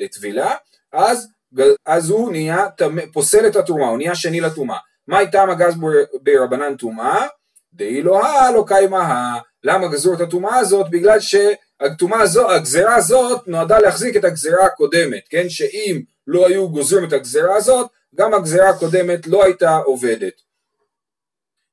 לטבילה, 0.00 0.54
אז, 0.92 1.28
אז 1.86 2.10
הוא 2.10 2.32
נהיה, 2.32 2.66
פוסל 3.12 3.46
את 3.46 3.56
התרומה, 3.56 3.88
הוא 3.88 3.98
נהיה 3.98 4.14
שני 4.14 4.40
לתרומה. 4.40 4.76
מה 5.08 5.18
הייתה 5.18 5.46
מגז 5.46 5.74
ברבנן 6.22 6.76
טומאה? 6.76 7.26
דאי 7.74 8.02
לא 8.02 8.24
הא 8.24 8.50
לא 8.50 8.64
קיימה 8.68 9.38
למה 9.64 9.88
גזרו 9.88 10.14
את 10.14 10.20
הטומאה 10.20 10.56
הזאת? 10.56 10.90
בגלל 10.90 11.18
שהטומאה 11.20 12.20
הזאת, 12.20 12.50
הגזרה 12.50 12.94
הזאת 12.94 13.48
נועדה 13.48 13.78
להחזיק 13.78 14.16
את 14.16 14.24
הגזרה 14.24 14.64
הקודמת, 14.66 15.22
כן? 15.30 15.48
שאם 15.48 16.00
לא 16.26 16.46
היו 16.46 16.68
גוזרים 16.68 17.04
את 17.04 17.12
הגזרה 17.12 17.56
הזאת, 17.56 17.86
גם 18.14 18.34
הגזרה 18.34 18.68
הקודמת 18.68 19.26
לא 19.26 19.44
הייתה 19.44 19.76
עובדת. 19.76 20.32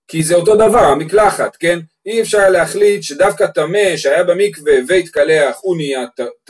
כי 0.07 0.23
זה 0.23 0.35
אותו 0.35 0.55
דבר, 0.55 0.79
המקלחת, 0.79 1.55
כן? 1.55 1.79
אי 2.05 2.21
אפשר 2.21 2.49
להחליט 2.49 3.03
שדווקא 3.03 3.47
טמא 3.47 3.97
שהיה 3.97 4.23
במקווה 4.23 4.73
והתקלח 4.87 5.57
הוא, 5.61 5.77
נהיה, 5.77 6.05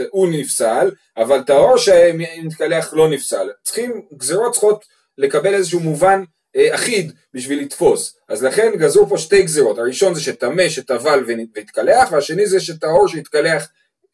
הוא 0.09 0.29
נפסל, 0.31 0.91
אבל 1.17 1.43
טהור 1.43 1.77
שהתקלח 1.77 2.93
לא 2.93 3.09
נפסל. 3.09 3.49
צריכים, 3.63 4.01
גזירות 4.17 4.51
צריכות 4.51 4.85
לקבל 5.17 5.53
איזשהו 5.53 5.79
מובן 5.79 6.23
אה, 6.55 6.75
אחיד 6.75 7.11
בשביל 7.33 7.61
לתפוס. 7.61 8.17
אז 8.29 8.43
לכן 8.43 8.71
גזרו 8.75 9.09
פה 9.09 9.17
שתי 9.17 9.43
גזירות, 9.43 9.77
הראשון 9.77 10.15
זה 10.15 10.21
שטמא 10.21 10.69
שטבל 10.69 11.23
והתקלח, 11.55 12.11
והשני 12.11 12.45
זה 12.45 12.59
שטהור 12.59 13.07
שהתקלח 13.07 13.67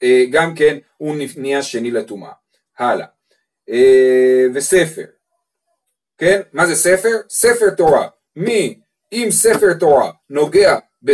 אה, 0.04 0.24
גם 0.32 0.56
כן 0.56 0.78
הוא 0.98 1.16
נהיה 1.38 1.64
שני 1.64 1.92
לטומאה. 1.92 2.32
הלאה. 2.80 3.06
אה, 3.70 4.46
וספר. 4.54 5.15
כן? 6.18 6.42
מה 6.54 6.66
זה 6.66 6.76
ספר? 6.76 7.18
ספר 7.30 7.70
תורה. 7.78 8.08
מי 8.36 8.80
אם 9.12 9.28
ספר 9.32 9.74
תורה 9.80 10.12
נוגע 10.30 10.78
ב... 11.06 11.12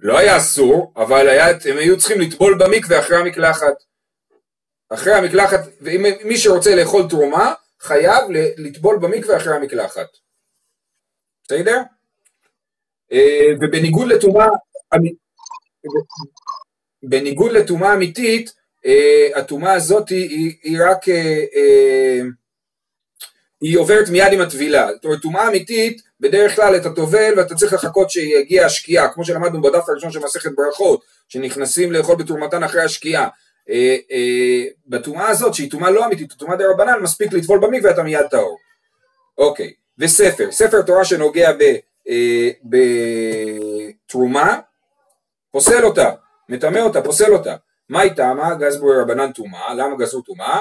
לא 0.00 0.18
היה 0.18 0.36
אסור, 0.36 0.92
אבל 0.96 1.28
היה, 1.28 1.46
הם 1.48 1.78
היו 1.78 1.98
צריכים 1.98 2.20
לטבול 2.20 2.58
במקווה 2.58 2.98
אחרי 3.00 3.16
המקלחת. 3.16 3.74
אחרי 4.88 5.14
המקלחת, 5.14 5.60
ומי 5.80 6.36
שרוצה 6.36 6.74
לאכול 6.74 7.08
תרומה, 7.08 7.54
חייב 7.80 8.24
לטבול 8.56 8.98
במקווה 8.98 9.36
אחרי 9.36 9.56
המקלחת. 9.56 10.08
בסדר? 11.44 11.82
אה, 13.12 13.46
ובניגוד 13.60 14.08
לטומאה, 14.08 14.48
בניגוד 17.02 17.52
לטומאה 17.52 17.94
אמיתית, 17.94 18.52
הטומאה 19.34 19.72
הזאת 19.72 20.08
היא, 20.08 20.52
היא 20.62 20.78
רק 20.80 21.08
אה, 21.08 22.22
היא 23.60 23.78
עוברת 23.78 24.08
מיד 24.08 24.32
עם 24.32 24.40
הטבילה. 24.40 24.88
זאת 24.94 25.04
אומרת, 25.04 25.20
טומאה 25.22 25.48
אמיתית, 25.48 26.02
בדרך 26.20 26.56
כלל 26.56 26.76
אתה 26.76 26.90
טובל 26.90 27.34
ואתה 27.36 27.54
צריך 27.54 27.72
לחכות 27.72 28.10
שיגיע 28.10 28.66
השקיעה, 28.66 29.08
כמו 29.08 29.24
שלמדנו 29.24 29.62
בדף 29.62 29.88
הראשון 29.88 30.10
של 30.10 30.18
מסכת 30.18 30.50
ברכות, 30.56 31.00
שנכנסים 31.28 31.92
לאכול 31.92 32.16
בתרומתן 32.16 32.62
אחרי 32.62 32.82
השקיעה. 32.82 33.28
אה, 33.70 33.96
אה, 34.12 34.64
בטומאה 34.86 35.28
הזאת, 35.28 35.54
שהיא 35.54 35.70
טומאה 35.70 35.90
לא 35.90 36.06
אמיתית, 36.06 36.32
טומאה 36.32 36.56
דה 36.56 36.64
רבנן, 36.70 37.00
מספיק 37.02 37.32
לטבול 37.32 37.58
במקווה 37.58 37.90
ואתה 37.90 38.02
מיד 38.02 38.26
טהור. 38.30 38.58
אוקיי, 39.38 39.72
וספר, 39.98 40.52
ספר 40.52 40.82
תורה 40.82 41.04
שנוגע 41.04 41.50
אה, 42.08 42.50
בתרומה, 44.06 44.58
פוסל 45.50 45.84
אותה, 45.84 46.10
מטמא 46.48 46.78
אותה, 46.78 47.02
פוסל 47.02 47.32
אותה. 47.32 47.56
מה 47.88 48.02
איתה? 48.02 48.34
מה 48.34 48.54
גזבו 48.54 48.86
רבנן 49.02 49.32
טומאה? 49.32 49.74
למה 49.74 49.96
גזרו 49.96 50.22
טומאה? 50.22 50.60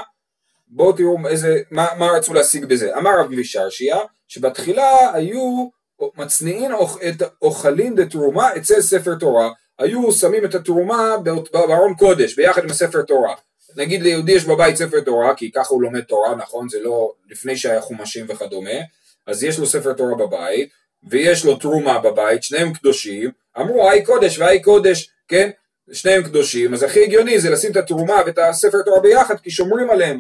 בואו 0.68 0.94
תראו 0.94 1.18
איזה, 1.28 1.62
מה, 1.72 1.88
מה 1.98 2.12
רצו 2.12 2.34
להשיג 2.34 2.66
בזה. 2.66 2.98
אמר 2.98 3.20
רב 3.20 3.32
משרשיה, 3.32 3.98
שבתחילה 4.28 5.14
היו 5.14 5.70
מצניעין 6.18 6.72
את 7.10 7.22
אוכלין 7.42 7.96
דתרומה 7.96 8.56
אצל 8.56 8.82
ספר 8.82 9.16
תורה. 9.16 9.50
היו 9.80 10.12
שמים 10.12 10.46
את 10.46 10.56
התרומה 10.56 11.16
בארון 11.54 11.94
קודש 11.94 12.36
ביחד 12.36 12.64
עם 12.64 12.70
הספר 12.70 13.02
תורה. 13.02 13.36
נגיד 13.76 14.02
ליהודי 14.02 14.32
יש 14.32 14.46
בבית 14.46 14.76
ספר 14.76 15.02
תורה, 15.02 15.36
כי 15.36 15.52
ככה 15.52 15.70
הוא 15.70 15.82
לומד 15.82 16.02
תורה, 16.02 16.36
נכון? 16.36 16.70
זה 16.70 16.80
לא 16.80 17.12
לפני 17.30 17.58
שהיה 17.58 17.82
חומשים 17.82 18.26
וכדומה, 18.30 18.80
אז 19.28 19.44
יש 19.44 19.60
לו 19.60 19.66
ספר 19.66 19.94
תורה 19.94 20.16
בבית, 20.16 20.70
ויש 21.10 21.46
לו 21.46 21.56
תרומה 21.56 22.00
בבית, 22.00 22.44
שניהם 22.44 22.74
קדושים, 22.74 23.32
אמרו 23.60 23.90
היי 23.90 24.06
קודש 24.06 24.40
והי 24.40 24.62
קודש, 24.62 25.10
כן? 25.28 25.50
שניהם 25.92 26.24
קדושים, 26.24 26.74
אז 26.74 26.84
הכי 26.84 27.04
הגיוני 27.04 27.40
זה 27.40 27.50
לשים 27.50 27.72
את 27.72 27.78
התרומה 27.78 28.22
ואת 28.26 28.38
הספר 28.38 28.82
תורה 28.82 29.00
ביחד, 29.00 29.40
כי 29.40 29.52
שומרים 29.52 29.90
עליהם. 29.90 30.20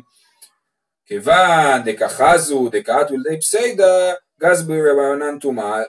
כיוון 1.06 1.84
דקחזו 1.86 2.70
דקאתו 2.70 3.18
לידי 3.18 3.40
פסיידה 3.42 4.14
גזבר 4.42 4.74
רבנן 4.92 5.40
טומאה, 5.40 5.82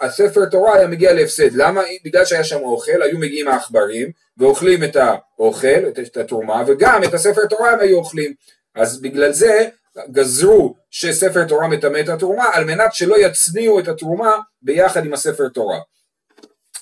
הספר 0.00 0.44
תורה 0.44 0.74
היה 0.74 0.86
מגיע 0.86 1.12
להפסד, 1.12 1.52
למה? 1.52 1.82
בגלל 2.04 2.24
שהיה 2.24 2.44
שם 2.44 2.60
אוכל, 2.60 3.02
היו 3.02 3.18
מגיעים 3.18 3.48
העכברים 3.48 4.10
ואוכלים 4.38 4.84
את 4.84 4.96
האוכל, 4.96 5.88
את 5.88 6.16
התרומה, 6.16 6.62
וגם 6.66 7.04
את 7.04 7.14
הספר 7.14 7.46
תורה 7.46 7.70
הם 7.70 7.80
היו 7.80 7.96
אוכלים, 7.96 8.34
אז 8.74 9.00
בגלל 9.00 9.32
זה 9.32 9.68
גזרו 10.10 10.74
שספר 10.90 11.44
תורה 11.44 11.68
מטמא 11.68 12.00
את 12.00 12.08
התרומה, 12.08 12.44
על 12.52 12.64
מנת 12.64 12.94
שלא 12.94 13.18
יצניעו 13.18 13.80
את 13.80 13.88
התרומה 13.88 14.36
ביחד 14.62 15.06
עם 15.06 15.12
הספר 15.12 15.48
תורה. 15.48 15.78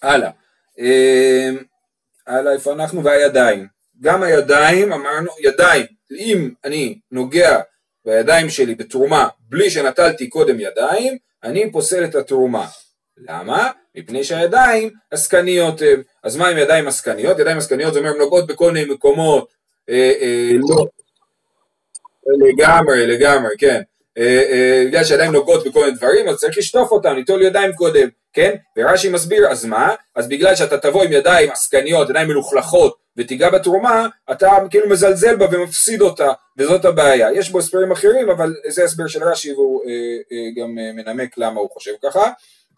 הלאה, 0.02 0.30
הלאה 2.26 2.52
איפה 2.52 2.72
אנחנו? 2.72 3.04
והידיים, 3.04 3.66
גם 4.00 4.22
הידיים, 4.22 4.92
אמרנו, 4.92 5.30
ידיים, 5.40 5.86
אם 6.18 6.50
אני 6.64 6.98
נוגע 7.10 7.60
בידיים 8.04 8.50
שלי 8.50 8.74
בתרומה 8.74 9.28
בלי 9.40 9.70
שנטלתי 9.70 10.28
קודם 10.28 10.60
ידיים, 10.60 11.18
אני 11.44 11.72
פוסל 11.72 12.04
את 12.04 12.14
התרומה. 12.14 12.66
למה? 13.16 13.70
מפני 13.94 14.24
שהידיים 14.24 14.90
עסקניות 15.10 15.82
הם. 15.82 16.02
אז 16.22 16.36
מה 16.36 16.48
עם 16.48 16.58
ידיים 16.58 16.88
עסקניות? 16.88 17.38
ידיים 17.38 17.58
עסקניות 17.58 17.92
זה 17.92 17.98
אומר 17.98 18.10
הן 18.10 18.18
נוגעות 18.18 18.46
בכל 18.46 18.72
מיני 18.72 18.94
מקומות, 18.94 19.48
אה, 19.88 20.12
אה, 20.20 20.50
לא, 20.68 20.86
לגמרי, 22.48 23.06
לגמרי, 23.06 23.54
כן. 23.58 23.82
אה, 24.18 24.42
אה, 24.50 24.84
בגלל 24.86 25.04
שידיים 25.04 25.32
נוגעות 25.32 25.64
בכל 25.66 25.80
מיני 25.80 25.96
דברים, 25.96 26.28
אז 26.28 26.36
צריך 26.36 26.58
לשטוף 26.58 26.90
אותם, 26.90 27.14
ליטול 27.14 27.42
ידיים 27.42 27.72
קודם, 27.72 28.08
כן? 28.32 28.54
ורש"י 28.78 29.08
מסביר, 29.08 29.48
אז 29.50 29.64
מה? 29.64 29.94
אז 30.16 30.28
בגלל 30.28 30.54
שאתה 30.54 30.78
תבוא 30.78 31.04
עם 31.04 31.12
ידיים 31.12 31.50
עסקניות, 31.50 32.10
ידיים 32.10 32.28
מלוכלכות, 32.28 33.04
ותיגע 33.16 33.50
בתרומה, 33.50 34.06
אתה 34.32 34.50
כאילו 34.70 34.88
מזלזל 34.88 35.36
בה 35.36 35.46
ומפסיד 35.52 36.00
אותה, 36.00 36.32
וזאת 36.58 36.84
הבעיה. 36.84 37.32
יש 37.32 37.50
בו 37.50 37.58
הסברים 37.58 37.92
אחרים, 37.92 38.30
אבל 38.30 38.54
זה 38.68 38.84
הסבר 38.84 39.06
של 39.06 39.24
רש"י, 39.24 39.52
והוא 39.52 39.84
אה, 39.84 39.90
אה, 40.32 40.62
גם 40.62 40.78
אה, 40.78 40.92
מנמק 40.92 41.38
למה 41.38 41.60
הוא 41.60 41.70
חושב 41.70 41.92
ככה. 42.02 42.30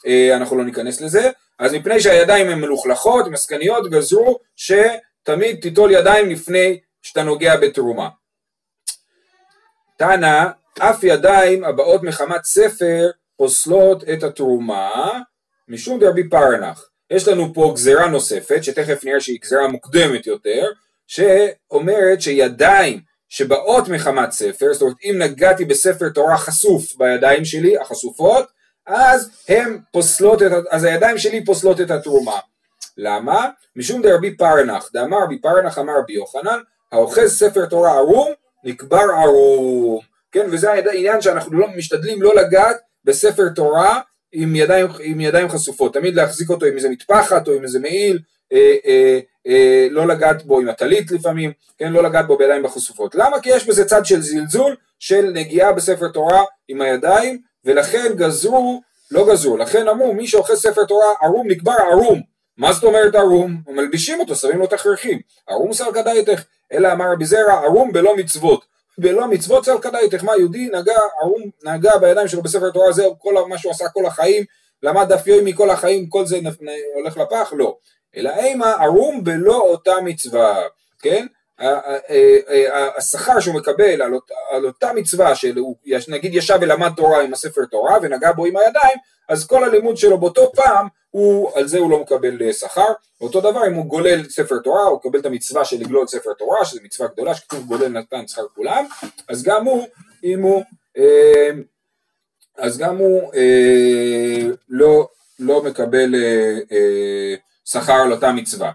אה, 0.07 0.37
אנחנו 0.37 0.57
לא 0.57 0.65
ניכנס 0.65 1.01
לזה. 1.01 1.31
אז 1.59 1.75
מפני 1.75 2.01
שהידיים 2.01 2.49
הן 2.49 2.61
מלוכלכות, 2.61 3.27
הן 3.27 3.35
עסקניות, 3.35 3.91
גזרו 3.91 4.39
שתמיד 4.57 5.61
תיטול 5.63 5.91
ידיים 5.91 6.31
לפני 6.31 6.81
שאתה 7.03 7.23
נוגע 7.23 7.57
בתרומה. 7.57 8.09
תנא, 9.99 10.45
אף 10.79 11.05
ידיים 11.05 11.65
הבאות 11.65 12.03
מחמת 12.03 12.45
ספר 12.45 13.11
פוסלות 13.37 14.05
את 14.09 14.23
התרומה 14.23 15.11
משום 15.69 16.01
דרבי 16.01 16.29
פרנח. 16.29 16.89
יש 17.11 17.29
לנו 17.29 17.55
פה 17.55 17.73
גזרה 17.75 18.07
נוספת, 18.07 18.65
שתכף 18.65 19.05
נראה 19.05 19.21
שהיא 19.21 19.39
גזרה 19.43 19.69
מוקדמת 19.69 20.27
יותר, 20.27 20.69
שאומרת 21.07 22.21
שידיים 22.21 23.01
שבאות 23.29 23.89
מחמת 23.89 24.31
ספר, 24.31 24.73
זאת 24.73 24.83
אומרת 24.83 24.97
אם 25.05 25.15
נגעתי 25.19 25.65
בספר 25.65 26.09
תורה 26.09 26.37
חשוף 26.37 26.97
בידיים 26.97 27.45
שלי, 27.45 27.79
החשופות, 27.79 28.47
אז 28.87 29.31
הם 29.49 29.79
פוסלות 29.93 30.43
את, 30.43 30.53
אז 30.71 30.85
הידיים 30.85 31.19
שלי 31.19 31.45
פוסלות 31.45 31.81
את 31.81 31.91
התרומה. 31.91 32.39
למה? 32.97 33.49
משום 33.77 34.03
דרבי 34.03 34.37
פרנח, 34.37 34.91
דאמר 34.93 35.23
רבי 35.23 35.39
פרנח 35.39 35.79
אמר 35.79 35.99
רבי 35.99 36.13
יוחנן, 36.13 36.59
האוחז 36.93 37.39
ספר 37.39 37.67
תורה 37.67 37.93
ערום, 37.93 38.33
נקבר 38.65 39.05
ערום. 39.23 40.16
כן, 40.37 40.47
וזה 40.53 40.73
העניין 40.73 41.21
שאנחנו 41.21 41.59
לא, 41.59 41.67
משתדלים 41.77 42.23
לא 42.23 42.35
לגעת 42.35 42.77
בספר 43.05 43.49
תורה 43.49 44.01
עם 44.33 44.57
ידיים, 44.57 44.87
עם 45.01 45.21
ידיים 45.21 45.49
חשופות, 45.49 45.95
תמיד 45.95 46.15
להחזיק 46.15 46.51
אותו 46.51 46.67
עם 46.67 46.77
איזה 46.77 46.89
מטפחת 46.89 47.49
או 47.49 47.53
עם 47.53 47.63
איזה 47.63 47.79
מעיל, 47.79 48.19
אה, 48.53 48.77
אה, 48.87 49.19
אה, 49.47 49.87
לא 49.91 50.07
לגעת 50.07 50.43
בו 50.43 50.61
עם 50.61 50.69
הטלית 50.69 51.11
לפעמים, 51.11 51.53
כן, 51.79 51.93
לא 51.93 52.03
לגעת 52.03 52.27
בו 52.27 52.37
בידיים 52.37 52.65
החשופות. 52.65 53.15
למה? 53.15 53.41
כי 53.41 53.51
יש 53.51 53.67
בזה 53.67 53.85
צד 53.85 54.07
של 54.07 54.23
זלזול, 54.23 54.77
של 54.99 55.31
נגיעה 55.35 55.73
בספר 55.73 56.09
תורה 56.09 56.45
עם 56.69 56.81
הידיים, 56.81 57.39
ולכן 57.65 58.13
גזרו, 58.17 58.81
לא 59.11 59.29
גזרו, 59.29 59.57
לכן 59.57 59.89
אמרו 59.89 60.15
מי 60.15 60.27
שאוכל 60.27 60.57
ספר 60.57 60.85
תורה 60.85 61.15
ערום 61.23 61.49
נקבר 61.51 61.77
ערום. 61.93 62.23
מה 62.57 62.73
זאת 62.73 62.85
אומרת 62.85 63.15
ערום? 63.15 63.61
מלבישים 63.69 64.21
אותו, 64.21 64.37
שמים 64.37 64.59
לו 64.59 64.65
את 64.65 64.73
הכרכים. 64.73 65.21
ערום 65.49 65.73
סל 65.73 65.93
כדאיתך, 65.95 66.43
אלא 66.73 66.93
אמר 66.93 67.13
רבי 67.13 67.25
זרע 67.25 67.53
ערום 67.53 67.93
בלא 67.93 68.17
מצוות. 68.17 68.76
בלא 68.99 69.29
מצוות 69.29 69.65
סל 69.65 69.79
כדאיתך, 69.79 70.25
מה 70.25 70.37
יהודי 70.37 70.69
נגע, 70.73 70.99
ערום 71.23 71.43
נגע 71.65 71.99
בידיים 71.99 72.29
שלו 72.29 72.43
בספר 72.43 72.71
תורה, 72.71 72.93
זהו 72.93 73.19
כל 73.19 73.35
מה 73.49 73.59
שהוא 73.59 73.71
עשה 73.71 73.89
כל 73.89 74.07
החיים, 74.07 74.45
למד 74.83 75.13
דף 75.13 75.27
יומי 75.27 75.55
כל 75.55 75.71
החיים, 75.71 76.09
כל 76.09 76.27
זה 76.27 76.41
הולך 76.95 77.17
לפח? 77.17 77.53
לא. 77.57 77.77
אלא 78.17 78.31
אימה 78.39 78.73
ערום 78.73 79.25
בלא 79.25 79.57
אותה 79.57 79.93
מצווה, 80.05 80.63
כן? 80.99 81.27
השכר 82.97 83.41
שהוא 83.41 83.55
מקבל 83.55 84.03
על, 84.03 84.15
אותה, 84.15 84.35
על 84.51 84.67
אותה 84.67 84.93
מצווה 84.93 85.35
של 85.35 85.55
נגיד 86.09 86.35
ישב 86.35 86.59
ולמד 86.61 86.91
תורה 86.97 87.23
עם 87.23 87.33
הספר 87.33 87.65
תורה 87.65 87.97
ונגע 88.03 88.33
בו 88.33 88.47
עם 88.47 88.57
הידיים 88.57 88.99
אז 89.29 89.47
כל 89.47 89.65
הלימוד 89.65 89.97
שלו 89.97 90.19
באותו 90.19 90.53
פעם 90.53 90.89
הוא, 91.11 91.51
על 91.55 91.67
זה 91.67 91.79
הוא 91.79 91.91
לא 91.91 92.01
מקבל 92.01 92.43
אה, 92.43 92.53
שכר. 92.53 92.93
אותו 93.21 93.41
דבר 93.41 93.67
אם 93.67 93.75
הוא 93.75 93.87
גולל 93.87 94.29
ספר 94.29 94.59
תורה 94.59 94.83
הוא 94.83 94.99
מקבל 95.05 95.19
את 95.19 95.27
המצווה 95.27 95.65
של 95.65 95.77
לגלול 95.81 96.07
ספר 96.07 96.33
תורה 96.33 96.65
שזו 96.65 96.81
מצווה 96.83 97.09
גדולה 97.09 97.35
שכתוב 97.35 97.67
גולל 97.67 97.89
נתן 97.89 98.27
שכר 98.27 98.47
כולם 98.55 98.87
אז 99.29 99.43
גם 99.43 99.65
הוא 99.65 99.87
אם 100.25 100.43
הוא 100.43 100.63
אה, 100.99 101.51
אז 102.59 102.79
גם 102.79 102.97
הוא 102.97 103.33
אה, 103.35 104.47
לא, 104.69 105.09
לא 105.39 105.63
מקבל 105.63 106.15
שכר 107.65 107.93
על 107.93 108.13
אותה 108.13 108.33
מצווה 108.33 108.71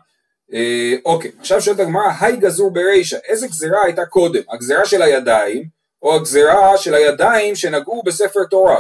אה, 0.54 0.94
אוקיי, 1.06 1.32
עכשיו 1.40 1.62
שואלת 1.62 1.80
הגמרא, 1.80 2.12
היי 2.20 2.38
גזור 2.38 2.72
ברישא, 2.72 3.18
איזה 3.28 3.48
גזירה 3.48 3.84
הייתה 3.84 4.06
קודם? 4.06 4.42
הגזירה 4.50 4.86
של 4.86 5.02
הידיים, 5.02 5.64
או 6.02 6.16
הגזירה 6.16 6.78
של 6.78 6.94
הידיים 6.94 7.56
שנגעו 7.56 8.04
בספר 8.04 8.44
תורה? 8.44 8.80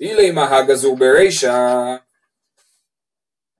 אילי 0.00 0.30
מה 0.30 0.56
הגזור 0.56 0.96
ברישא, 0.96 1.96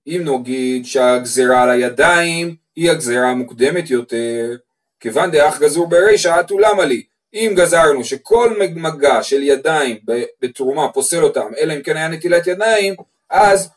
אם 0.07 0.23
נגיד 0.25 0.87
שהגזירה 0.87 1.63
על 1.63 1.71
הידיים 1.71 2.57
היא 2.77 2.91
הגזירה 2.91 3.31
המוקדמת 3.31 3.91
יותר, 3.91 4.57
כיוון 5.01 5.31
דאח 5.31 5.61
גזור 5.61 5.87
ברישא, 5.87 6.41
אתו 6.41 6.59
למה 6.59 6.85
לי? 6.85 7.03
אם 7.35 7.53
גזרנו 7.57 8.05
שכל 8.05 8.57
מגע 8.75 9.23
של 9.23 9.43
ידיים 9.43 9.99
בתרומה 10.41 10.93
פוסל 10.93 11.25
אותם, 11.25 11.53
אלא 11.59 11.75
אם 11.75 11.83
כן 11.83 11.97
היה 11.97 12.09
נטילת 12.09 12.47
ידיים, 12.47 12.95
אז 13.31 13.71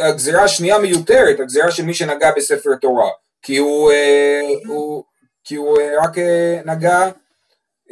הגזירה 0.00 0.44
השנייה 0.44 0.78
מיותרת, 0.78 1.40
הגזירה 1.40 1.70
של 1.70 1.84
מי 1.84 1.94
שנגע 1.94 2.30
בספר 2.36 2.74
תורה, 2.74 3.10
כי 3.42 3.56
הוא, 3.56 3.92
אה, 3.92 4.40
הוא, 4.66 5.04
כי 5.44 5.56
הוא 5.56 5.78
אה, 5.80 6.04
רק 6.04 6.18
אה, 6.18 6.60
נגע, 6.64 7.08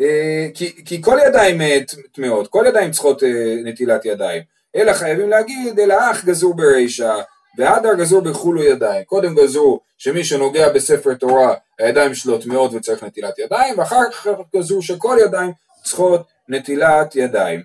אה, 0.00 0.46
כי, 0.54 0.84
כי 0.84 1.02
כל 1.02 1.18
ידיים 1.26 1.60
אה, 1.60 1.78
טמאות, 2.12 2.48
כל 2.48 2.64
ידיים 2.68 2.90
צריכות 2.90 3.22
אה, 3.22 3.56
נטילת 3.64 4.04
ידיים, 4.04 4.42
אלא 4.76 4.92
חייבים 4.92 5.30
להגיד, 5.30 5.80
אלא 5.80 6.10
אח 6.10 6.24
גזור 6.24 6.54
ברישא, 6.54 7.20
והדר 7.58 7.94
גזור 7.94 8.20
בחולו 8.20 8.62
ידיים, 8.64 9.04
קודם 9.04 9.34
גזרו 9.34 9.80
שמי 9.98 10.24
שנוגע 10.24 10.68
בספר 10.68 11.14
תורה 11.14 11.54
הידיים 11.78 12.14
שלו 12.14 12.38
טמאות 12.38 12.74
וצריך 12.74 13.04
נטילת 13.04 13.38
ידיים, 13.38 13.78
ואחר 13.78 14.10
כך 14.12 14.26
גזרו 14.56 14.82
שכל 14.82 15.16
ידיים 15.20 15.52
צריכות 15.84 16.22
נטילת 16.48 17.16
ידיים. 17.16 17.62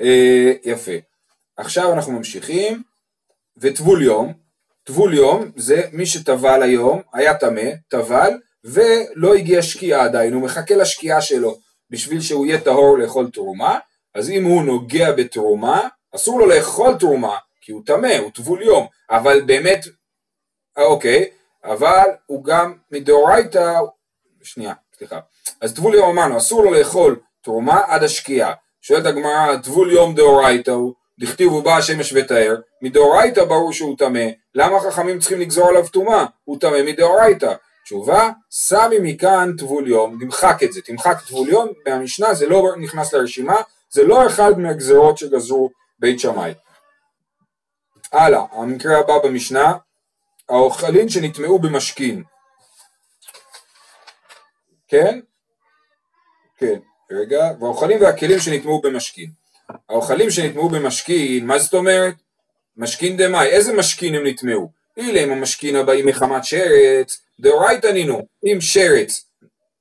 אה, 0.00 0.52
יפה. 0.64 0.92
עכשיו 1.56 1.92
אנחנו 1.92 2.12
ממשיכים, 2.12 2.82
וטבול 3.56 4.02
יום, 4.02 4.32
טבול 4.84 5.14
יום 5.14 5.50
זה 5.56 5.82
מי 5.92 6.06
שטבל 6.06 6.62
היום, 6.62 7.02
היה 7.12 7.38
טמא, 7.38 7.70
טבל, 7.88 8.32
ולא 8.64 9.34
הגיע 9.34 9.62
שקיעה 9.62 10.04
עדיין, 10.04 10.32
הוא 10.32 10.42
מחכה 10.42 10.76
לשקיעה 10.76 11.20
שלו 11.20 11.58
בשביל 11.90 12.20
שהוא 12.20 12.46
יהיה 12.46 12.60
טהור 12.60 12.98
לאכול 12.98 13.30
תרומה, 13.30 13.78
אז 14.14 14.30
אם 14.30 14.44
הוא 14.44 14.62
נוגע 14.62 15.12
בתרומה, 15.12 15.88
אסור 16.14 16.40
לו 16.40 16.46
לאכול 16.46 16.94
תרומה, 16.98 17.36
כי 17.60 17.72
הוא 17.72 17.82
טמא, 17.86 18.16
הוא 18.18 18.30
טבול 18.30 18.62
יום, 18.62 18.86
אבל 19.10 19.42
באמת, 19.46 19.84
אה, 20.78 20.84
אוקיי, 20.84 21.30
אבל 21.64 22.04
הוא 22.26 22.44
גם 22.44 22.74
מדאורייתא, 22.90 23.78
שנייה, 24.42 24.74
סליחה, 24.98 25.20
אז 25.60 25.74
טבול 25.74 25.94
יום 25.94 26.10
אמרנו, 26.10 26.36
אסור 26.36 26.64
לו 26.64 26.70
לאכול 26.70 27.20
תרומה 27.42 27.80
עד 27.86 28.02
השקיעה, 28.02 28.52
שואלת 28.80 29.06
הגמרא, 29.06 29.56
טבול 29.56 29.92
יום 29.92 30.14
דאורייתא 30.14 30.70
הוא 30.70 30.94
דכתיב 31.18 31.52
ובא 31.52 31.76
השמש 31.76 32.12
ותאר, 32.12 32.56
מדאורייתא 32.82 33.44
ברור 33.44 33.72
שהוא 33.72 33.96
טמא, 33.98 34.24
למה 34.54 34.80
חכמים 34.80 35.18
צריכים 35.18 35.40
לגזור 35.40 35.68
עליו 35.68 35.88
טומאה? 35.88 36.24
הוא 36.44 36.60
טמא 36.60 36.82
מדאורייתא. 36.82 37.54
תשובה, 37.84 38.30
סמי 38.50 38.96
מכאן 39.02 39.52
טבול 39.58 39.88
יום, 39.88 40.18
תמחק 40.20 40.62
את 40.64 40.72
זה, 40.72 40.82
תמחק 40.82 41.16
טבול 41.26 41.48
יום, 41.48 41.68
מהמשנה 41.86 42.34
זה 42.34 42.46
לא 42.46 42.62
נכנס 42.80 43.14
לרשימה, 43.14 43.56
זה 43.90 44.02
לא 44.02 44.26
אחד 44.26 44.58
מהגזרות 44.58 45.18
שגזרו 45.18 45.70
בית 45.98 46.20
שמאי. 46.20 46.54
הלאה, 48.12 48.44
המקרה 48.52 48.98
הבא 48.98 49.14
במשנה, 49.24 49.72
האוכלים 50.48 51.08
שנטמעו 51.08 51.58
במשכין. 51.58 52.22
כן? 54.88 55.20
כן, 56.58 56.78
רגע, 57.10 57.50
והאוכלים 57.60 58.00
והכלים 58.00 58.38
שנטמעו 58.38 58.80
במשכין. 58.80 59.30
האוכלים 59.88 60.30
שנטמעו 60.30 60.68
במשכין, 60.68 61.46
מה 61.46 61.58
זאת 61.58 61.74
אומרת? 61.74 62.14
משכין 62.76 63.16
דמאי, 63.16 63.46
איזה 63.46 63.72
משכין 63.72 64.14
הם 64.14 64.26
נטמעו? 64.26 64.70
אילא 64.96 65.20
אם 65.20 65.30
המשכין 65.30 65.76
הבאים 65.76 66.06
מחמת 66.06 66.44
שרץ, 66.44 67.20
דאורייתא 67.40 67.86
נינו, 67.86 68.26
אם 68.44 68.60
שרץ 68.60 69.24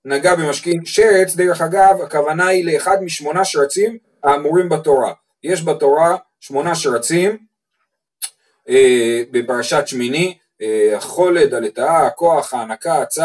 נגע 0.06 0.36
במשכין, 0.36 0.86
שרץ 0.86 1.36
דרך 1.36 1.62
אגב 1.62 2.02
הכוונה 2.02 2.48
היא 2.48 2.66
לאחד 2.66 3.04
משמונה 3.04 3.46
שרצים 3.46 3.98
האמורים 4.24 4.70
בתורה, 4.70 5.14
יש 5.44 5.64
בתורה 5.64 6.16
שמונה 6.40 6.76
שרצים 6.76 7.38
אה, 8.70 9.24
בפרשת 9.32 9.84
שמיני, 9.88 10.38
אה, 10.62 10.98
החולד, 10.98 11.54
הלטאה, 11.54 12.08
הכוח, 12.08 12.54
ההנקה, 12.54 13.02
הצו, 13.02 13.22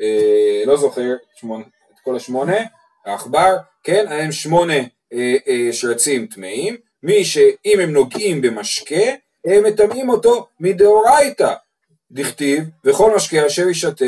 אה, 0.00 0.62
לא 0.66 0.76
זוכר 0.76 1.14
שמונה, 1.34 1.64
את 1.64 2.00
כל 2.04 2.16
השמונה, 2.16 2.56
העכבר, 3.06 3.56
כן, 3.84 4.06
הם 4.08 4.32
שמונה 4.32 4.78
שרצים 5.72 6.26
טמאים, 6.26 6.76
מי 7.02 7.24
שאם 7.24 7.80
הם 7.80 7.90
נוגעים 7.90 8.40
במשקה, 8.40 9.04
הם 9.44 9.64
מטמאים 9.64 10.08
אותו 10.08 10.48
מדאורייתא, 10.60 11.54
דכתיב, 12.10 12.64
וכל 12.84 13.16
משקה 13.16 13.46
אשר 13.46 13.68
ישתה, 13.68 14.04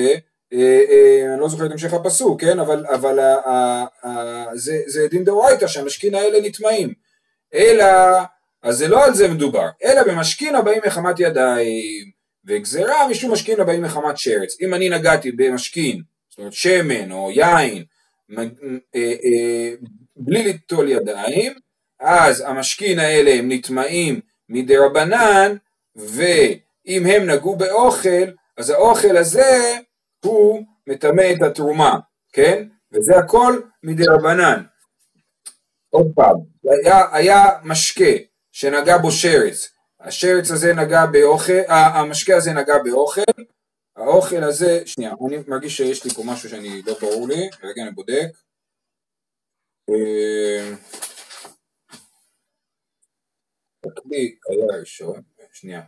אה, 0.52 0.80
אה, 0.90 1.32
אני 1.32 1.40
לא 1.40 1.48
זוכר 1.48 1.66
את 1.66 1.70
המשך 1.70 1.92
הפסוק, 1.92 2.40
כן, 2.40 2.58
אבל, 2.58 2.86
אבל 2.86 3.20
אה, 3.20 3.34
אה, 3.46 3.84
אה, 4.04 4.46
זה, 4.54 4.82
זה 4.86 5.08
דין 5.08 5.24
דאורייתא 5.24 5.66
שהמשקין 5.66 6.14
האלה 6.14 6.48
נטמאים, 6.48 6.92
אלא, 7.54 7.84
אז 8.62 8.76
זה 8.76 8.88
לא 8.88 9.04
על 9.04 9.14
זה 9.14 9.28
מדובר, 9.28 9.68
אלא 9.84 10.02
במשקין 10.02 10.54
הבאים 10.54 10.80
מחמת 10.86 11.20
ידיים, 11.20 12.10
וגזרה 12.46 13.08
משום 13.08 13.32
משקין 13.32 13.60
הבאים 13.60 13.82
מחמת 13.82 14.18
שרץ, 14.18 14.60
אם 14.60 14.74
אני 14.74 14.88
נגעתי 14.88 15.32
במשקין, 15.32 16.02
זאת 16.28 16.38
אומרת 16.38 16.52
שמן 16.52 17.12
או 17.12 17.30
יין, 17.30 17.84
אה, 18.38 18.44
אה, 18.94 19.70
בלי 20.16 20.42
ליטול 20.42 20.88
ידיים, 20.88 21.53
אז 22.00 22.40
המשקין 22.46 22.98
האלה 22.98 23.31
הם 23.31 23.53
נטמעים 23.53 24.20
מדי 24.48 24.77
רבנן, 24.77 25.57
ואם 25.96 27.07
הם 27.07 27.31
נגעו 27.31 27.57
באוכל, 27.57 28.31
אז 28.57 28.70
האוכל 28.70 29.16
הזה 29.16 29.79
הוא 30.24 30.64
מטמא 30.87 31.33
את 31.37 31.42
התרומה, 31.42 31.98
כן? 32.33 32.68
וזה 32.92 33.16
הכל 33.16 33.61
מדי 33.83 34.05
רבנן. 34.07 34.62
עוד 35.90 36.07
פעם, 36.14 36.37
היה, 36.85 37.05
היה 37.12 37.44
משקה 37.64 38.14
שנגע 38.53 38.98
בו 38.98 39.11
שרץ, 39.11 39.68
השרץ 40.00 40.50
הזה 40.50 40.74
נגע 40.74 41.07
באוכל, 41.07 41.61
המשקה 41.68 42.37
הזה 42.37 42.53
נגע 42.53 42.79
באוכל, 42.85 43.20
האוכל 43.96 44.44
הזה, 44.44 44.83
שנייה, 44.87 45.12
אני 45.29 45.37
מרגיש 45.48 45.77
שיש 45.77 46.05
לי 46.05 46.11
פה 46.11 46.22
משהו 46.24 46.50
שאני 46.50 46.83
לא 46.87 46.94
ברור 47.00 47.29
לי, 47.29 47.48
רגע 47.62 47.83
אני 47.83 47.90
בודק. 47.90 48.27
אה, 49.90 50.75
הכלי 53.87 54.37
היה 54.49 54.81
ראשון, 54.81 55.23
שנייה. 55.53 55.83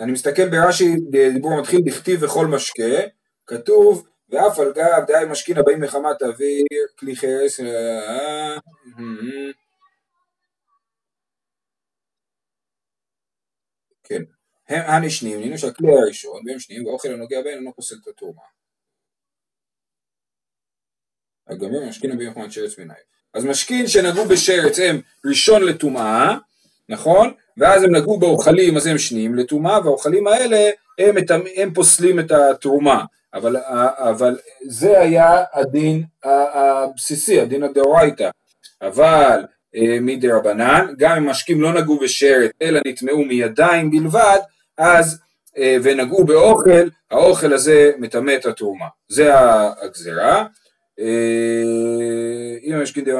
אני 0.00 0.12
מסתכל 0.12 0.48
ברש"י, 0.48 0.96
דיבור 1.34 1.60
מתחיל 1.60 1.80
בכתיב 1.86 2.22
וכל 2.22 2.46
משקה, 2.46 3.08
כתוב 3.46 4.08
ואף 4.28 4.58
על 4.58 4.72
גב 4.72 5.04
דאי 5.06 5.24
משכין 5.30 5.58
הבאים 5.58 5.80
מחמת 5.80 6.22
אוויר, 6.22 6.66
כלי 6.98 7.16
חרס, 7.16 7.60
אה, 7.60 7.66
אה, 7.66 8.58
כן. 14.04 14.22
הם 14.68 14.82
הנשנים, 14.90 15.40
נינו 15.40 15.58
שהכלי 15.58 15.88
הראשון, 15.92 16.48
והם 16.48 16.58
שניים, 16.58 16.86
והאוכל 16.86 17.08
הנוגע 17.08 17.42
בהם 17.42 17.58
אינו 17.58 17.74
פוסל 17.74 17.94
את 18.02 18.08
התרומה. 18.08 18.42
הגמר 21.48 21.84
משכין 21.88 22.12
הבאים 22.12 22.30
מחמת 22.30 22.52
שרץ 22.52 22.76
בעיניי. 22.76 22.96
אז 23.34 23.44
משכין 23.44 23.86
שנגעו 23.86 24.24
בשרץ 24.24 24.78
הם 24.78 25.00
ראשון 25.26 25.62
לטומאה, 25.62 26.36
נכון? 26.88 27.30
ואז 27.56 27.82
הם 27.82 27.96
נגעו 27.96 28.18
באוכלים 28.18 28.76
אז 28.76 28.86
הם 28.86 28.98
שניים 28.98 29.34
לטומאה 29.34 29.80
והאוכלים 29.84 30.26
האלה 30.26 30.70
הם, 30.98 31.16
הם, 31.16 31.42
הם 31.56 31.74
פוסלים 31.74 32.20
את 32.20 32.32
התרומה 32.32 33.04
אבל, 33.34 33.56
אבל 33.96 34.38
זה 34.68 35.00
היה 35.00 35.44
הדין 35.52 36.04
הבסיסי, 36.24 37.40
הדין 37.40 37.62
הדאורייתא 37.62 38.30
אבל 38.82 39.44
אה, 39.76 39.98
מדי 40.00 40.28
רבנן, 40.28 40.86
גם 40.98 41.16
אם 41.16 41.28
משקים 41.28 41.60
לא 41.60 41.72
נגעו 41.72 41.98
בשרת 41.98 42.50
אלא 42.62 42.80
נטמעו 42.86 43.24
מידיים 43.24 43.90
בלבד 43.90 44.38
אז 44.78 45.20
אה, 45.58 45.76
ונגעו 45.82 46.24
באוכל, 46.24 46.88
האוכל 47.10 47.52
הזה 47.52 47.90
מטמא 47.98 48.32
את 48.40 48.46
התרומה, 48.46 48.86
זה 49.08 49.30
הגזרה 49.82 50.36
אה, 50.36 50.46
אם 52.62 52.74
המשקים 52.74 53.04
די 53.04 53.10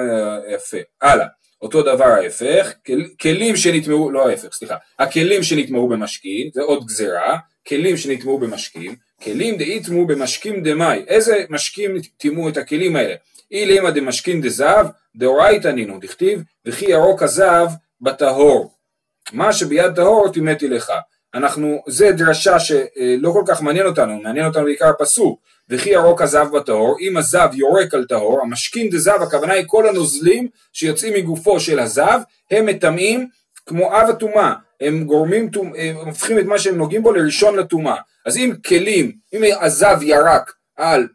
יפה, 0.55 0.79
הלאה 1.03 1.27
אותו 1.62 1.83
דבר 1.83 2.05
ההפך, 2.05 2.73
כלים 3.21 3.57
שנטמעו, 3.57 4.11
לא 4.11 4.29
ההפך, 4.29 4.49
סליחה, 4.53 4.77
הכלים 4.99 5.43
שנטמעו 5.43 5.88
במשקים, 5.88 6.51
זה 6.53 6.62
עוד 6.62 6.87
גזרה, 6.87 7.38
כלים 7.69 7.97
שנטמעו 7.97 8.38
במשקים, 8.38 8.95
כלים 9.23 9.57
דאיטמו 9.57 10.07
במשקים 10.07 10.62
דמאי, 10.62 11.05
איזה 11.09 11.45
משקים 11.51 11.97
טימאו 12.17 12.49
את 12.49 12.57
הכלים 12.57 12.97
האלה? 12.97 13.14
אילימא 13.51 13.91
דמשכין 13.91 14.41
דזהב, 14.41 14.87
דאורייתא 15.17 15.69
נינו, 15.69 15.99
דכתיב, 16.01 16.43
וכי 16.67 16.85
ירוק 16.85 17.23
הזהב 17.23 17.69
בטהור. 18.01 18.75
מה 19.33 19.53
שביד 19.53 19.95
טהור 19.95 20.33
טימאתי 20.33 20.69
לך. 20.69 20.93
אנחנו, 21.35 21.83
זה 21.87 22.12
דרשה 22.12 22.61
שלא 22.61 23.33
כל 23.33 23.43
כך 23.47 23.62
מעניין 23.62 23.87
אותנו, 23.87 24.21
מעניין 24.23 24.47
אותנו 24.47 24.64
בעיקר 24.64 24.88
הפסוק, 24.88 25.41
וכי 25.71 25.91
ירוק 25.91 26.23
הזהב 26.23 26.57
בטהור, 26.57 26.97
אם 27.01 27.17
הזהב 27.17 27.55
יורק 27.55 27.95
על 27.95 28.05
טהור, 28.05 28.41
המשכין 28.43 28.91
דזהב, 28.91 29.23
הכוונה 29.23 29.53
היא 29.53 29.65
כל 29.67 29.89
הנוזלים 29.89 30.49
שיוצאים 30.73 31.15
מגופו 31.15 31.61
של 31.61 31.79
הזהב, 31.79 32.21
הם 32.51 32.67
מטמאים 32.67 33.29
כמו 33.67 33.93
אב 33.93 34.11
הטומאה, 34.11 34.55
הם 34.81 35.05
גורמים, 35.05 35.51
הם 35.77 35.97
הופכים 35.97 36.39
את 36.39 36.45
מה 36.45 36.59
שהם 36.59 36.77
נוגעים 36.77 37.03
בו 37.03 37.13
לראשון 37.13 37.57
לטומאה. 37.57 37.97
אז 38.27 38.37
אם 38.37 38.53
כלים, 38.67 39.13
אם 39.35 39.43
הזהב 39.61 40.03
ירק 40.03 40.53
על 40.77 41.09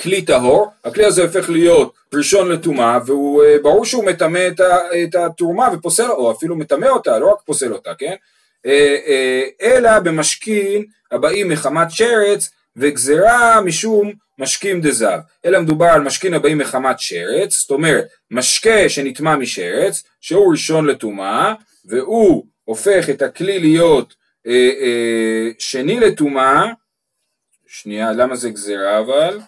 כלי 0.00 0.22
טהור, 0.22 0.70
הכלי 0.84 1.04
הזה 1.04 1.22
הופך 1.22 1.50
להיות 1.50 1.94
ראשון 2.14 2.48
לטומאה, 2.48 2.98
והוא 3.06 3.44
אה, 3.44 3.56
ברור 3.62 3.84
שהוא 3.84 4.04
מטמא 4.04 4.48
את 5.04 5.14
התרומה 5.14 5.68
ופוסל, 5.72 6.10
או 6.10 6.32
אפילו 6.32 6.56
מטמא 6.56 6.86
אותה, 6.86 7.18
לא 7.18 7.32
רק 7.32 7.38
פוסל 7.44 7.72
אותה, 7.72 7.94
כן? 7.98 8.14
אה, 8.66 8.96
אה, 9.06 9.42
אלא 9.62 9.98
במשכין 9.98 10.84
הבאים 11.12 11.48
מחמת 11.48 11.90
שרץ 11.90 12.50
וגזרה 12.76 13.60
משום 13.60 14.12
משקים 14.38 14.80
דזב, 14.80 15.18
אלא 15.44 15.60
מדובר 15.60 15.86
על 15.86 16.00
משכין 16.00 16.34
הבאים 16.34 16.58
מחמת 16.58 17.00
שרץ, 17.00 17.54
זאת 17.60 17.70
אומרת 17.70 18.06
משקה 18.30 18.88
שנטמע 18.88 19.36
משרץ, 19.36 20.02
שהוא 20.20 20.52
ראשון 20.52 20.86
לטומאה, 20.86 21.54
והוא 21.84 22.46
הופך 22.64 23.10
את 23.10 23.22
הכלי 23.22 23.58
להיות 23.58 24.14
אה, 24.46 24.70
אה, 24.80 25.50
שני 25.58 26.00
לטומאה, 26.00 26.72
שנייה, 27.66 28.12
למה 28.12 28.36
זה 28.36 28.50
גזרה 28.50 28.98
אבל? 28.98 29.40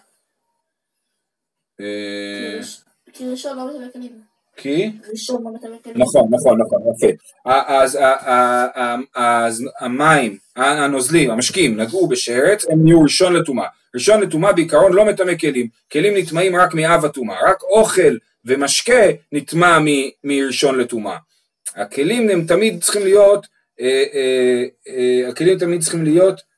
אה, 1.81 2.59
כי 3.13 3.29
ראשון 3.31 3.57
לא 3.57 3.91
כלים. 3.93 4.28
כי? 4.59 4.85
לא. 4.85 5.39
נכון, 5.95 6.27
נכון, 6.31 6.61
נכון, 6.61 6.79
יפה. 6.95 7.07
אז 9.15 9.67
המים, 9.79 10.37
הנוזלים, 10.55 11.31
המשקים, 11.31 11.79
נגעו 11.79 12.07
בשרץ, 12.07 12.65
הם 12.69 12.83
נהיו 12.83 13.01
ראשון 13.01 13.33
לטומאה. 13.33 13.67
ראשון 13.95 14.21
לטומאה 14.21 14.53
בעיקרון 14.53 14.93
לא 14.93 15.05
מטמא 15.05 15.35
כלים, 15.35 15.67
כלים 15.91 16.17
נטמאים 16.17 16.55
רק 16.55 16.73
מאב 16.73 17.05
הטומאה, 17.05 17.37
רק 17.49 17.63
אוכל 17.63 18.17
ומשקה 18.45 19.03
נטמע 19.31 19.77
מראשון 20.23 20.79
לטומאה. 20.79 21.17
הכלים 21.75 22.29
הם 22.29 22.45
תמיד 22.45 22.83
צריכים 22.83 23.03
להיות, 23.03 23.47
אה, 23.81 24.03
אה, 24.13 24.63
אה, 24.87 25.29
הכלים 25.29 25.57
תמיד 25.57 25.81
צריכים 25.81 26.03
להיות, 26.03 26.49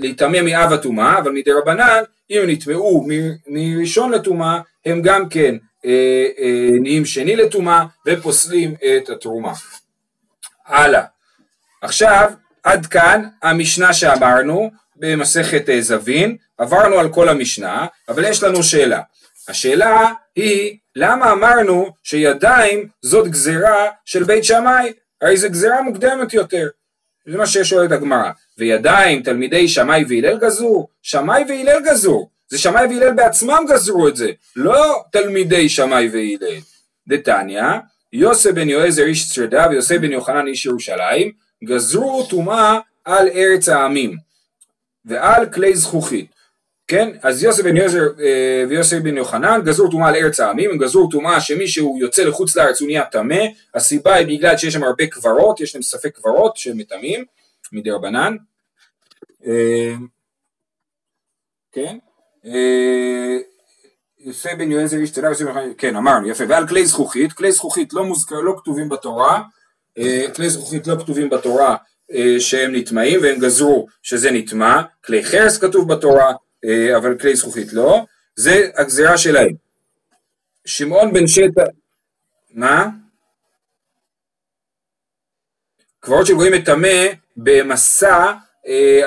להיטמא 0.00 0.42
מאב 0.42 0.72
הטומאה, 0.72 1.18
אבל 1.18 1.32
מדי 1.32 1.52
רבנן, 1.52 2.02
אם 2.30 2.40
הם 2.42 2.50
נטמעו 2.50 3.06
מראשון 3.46 4.12
לטומאה, 4.12 4.60
הם 4.86 5.02
גם 5.02 5.28
כן 5.28 5.56
נהיים 6.80 7.04
שני 7.04 7.36
לטומאה 7.36 7.84
ופוסלים 8.06 8.74
את 8.74 9.08
התרומה. 9.08 9.52
הלאה. 10.66 11.04
עכשיו, 11.82 12.32
עד 12.62 12.86
כאן 12.86 13.28
המשנה 13.42 13.92
שאמרנו 13.92 14.70
במסכת 14.96 15.64
זבין, 15.80 16.36
עברנו 16.58 16.98
על 16.98 17.12
כל 17.12 17.28
המשנה, 17.28 17.86
אבל 18.08 18.24
יש 18.24 18.42
לנו 18.42 18.62
שאלה. 18.62 19.00
השאלה 19.48 20.12
היא, 20.36 20.78
למה 20.96 21.32
אמרנו 21.32 21.94
שידיים 22.02 22.88
זאת 23.02 23.28
גזירה 23.28 23.88
של 24.04 24.24
בית 24.24 24.44
שמאי? 24.44 24.92
הרי 25.22 25.36
זו 25.36 25.50
גזירה 25.50 25.82
מוקדמת 25.82 26.34
יותר. 26.34 26.68
זה 27.26 27.38
מה 27.38 27.46
ששואלת 27.46 27.92
הגמרא. 27.92 28.30
וידיים 28.58 29.22
תלמידי 29.22 29.68
שמאי 29.68 30.04
והלל 30.08 30.38
גזרו? 30.38 30.88
שמאי 31.02 31.44
והלל 31.48 31.80
גזרו. 31.84 32.28
זה 32.52 32.58
שמאי 32.58 32.86
והלל 32.86 33.12
בעצמם 33.12 33.64
גזרו 33.68 34.08
את 34.08 34.16
זה, 34.16 34.30
לא 34.56 35.04
תלמידי 35.12 35.68
שמאי 35.68 36.08
והלל. 36.08 36.60
דתניא, 37.08 37.62
יוסף 38.12 38.50
בן 38.50 38.68
יועזר 38.68 39.04
איש 39.04 39.32
צרדה 39.32 39.66
ויוסף 39.70 39.96
בן 39.96 40.12
יוחנן 40.12 40.46
איש 40.46 40.66
ירושלים, 40.66 41.32
גזרו 41.64 42.26
טומאה 42.30 42.78
על 43.04 43.28
ארץ 43.28 43.68
העמים 43.68 44.16
ועל 45.04 45.52
כלי 45.52 45.76
זכוכית. 45.76 46.34
כן? 46.86 47.08
אז 47.22 47.42
יוסף 47.42 47.62
בן 47.62 47.76
יועזר 47.76 48.02
אה, 48.20 48.64
ויוסף 48.68 48.98
בן 48.98 49.16
יוחנן 49.16 49.60
גזרו 49.64 49.90
טומאה 49.90 50.08
על 50.08 50.14
ארץ 50.14 50.40
העמים, 50.40 50.70
הם 50.70 50.78
גזרו 50.78 51.08
טומאה 51.10 51.40
שמי 51.40 51.68
שהוא 51.68 51.98
יוצא 51.98 52.22
לחוץ 52.22 52.56
לארץ 52.56 52.80
הוא 52.80 52.86
נהיה 52.86 53.04
טמא, 53.04 53.44
הסיבה 53.74 54.14
היא 54.14 54.26
בגלל 54.26 54.56
שיש 54.56 54.74
שם 54.74 54.84
הרבה 54.84 55.06
קברות, 55.06 55.60
יש 55.60 55.74
להם 55.74 55.82
ספק 55.82 56.16
קברות 56.16 56.56
שהם 56.56 56.78
מטמאים, 56.78 57.24
מדי 57.72 57.90
רבנן. 57.90 58.36
אה, 59.46 59.94
כן? 61.72 61.98
אה, 62.46 63.38
יוסף 64.18 64.52
בן 64.58 64.70
יועזר 64.70 64.96
איש 64.96 65.10
צדק, 65.12 65.28
כן 65.78 65.96
אמרנו, 65.96 66.28
יפה, 66.28 66.44
ועל 66.48 66.68
כלי 66.68 66.86
זכוכית, 66.86 67.32
כלי 67.32 67.52
זכוכית 67.52 67.92
לא 67.92 68.04
לא 68.30 68.54
כתובים 68.58 68.88
בתורה, 68.88 69.42
כלי 70.34 70.50
זכוכית 70.50 70.86
לא 70.86 70.96
כתובים 70.98 71.30
בתורה 71.30 71.76
שהם 72.38 72.74
נטמעים 72.74 73.20
והם 73.22 73.38
גזרו 73.40 73.86
שזה 74.02 74.30
נטמע, 74.30 74.82
כלי 75.04 75.24
חרס 75.24 75.58
כתוב 75.58 75.92
בתורה, 75.92 76.32
אה, 76.64 76.96
אבל 76.96 77.18
כלי 77.18 77.36
זכוכית 77.36 77.72
לא, 77.72 78.04
זה 78.36 78.70
הגזירה 78.76 79.18
שלהם. 79.18 79.52
שמעון 80.64 81.12
בן 81.12 81.26
שטה, 81.26 81.62
מה? 82.50 82.88
קברות 86.00 86.26
של 86.26 86.34
גויים 86.34 86.52
מטמא 86.52 87.06
במסע, 87.36 88.16
אה, 88.16 88.32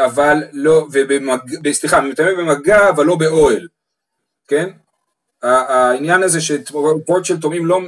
אבל 0.05 0.43
לא, 0.51 0.87
ובמג... 0.91 1.39
סליחה, 1.71 2.01
מטמא 2.01 2.33
במגע 2.33 2.89
אבל 2.89 3.05
לא 3.05 3.15
באוהל, 3.15 3.67
כן? 4.47 4.69
העניין 5.41 6.23
הזה 6.23 6.41
שקברות 6.41 7.25
של 7.25 7.41
תומים 7.41 7.65
לא, 7.65 7.79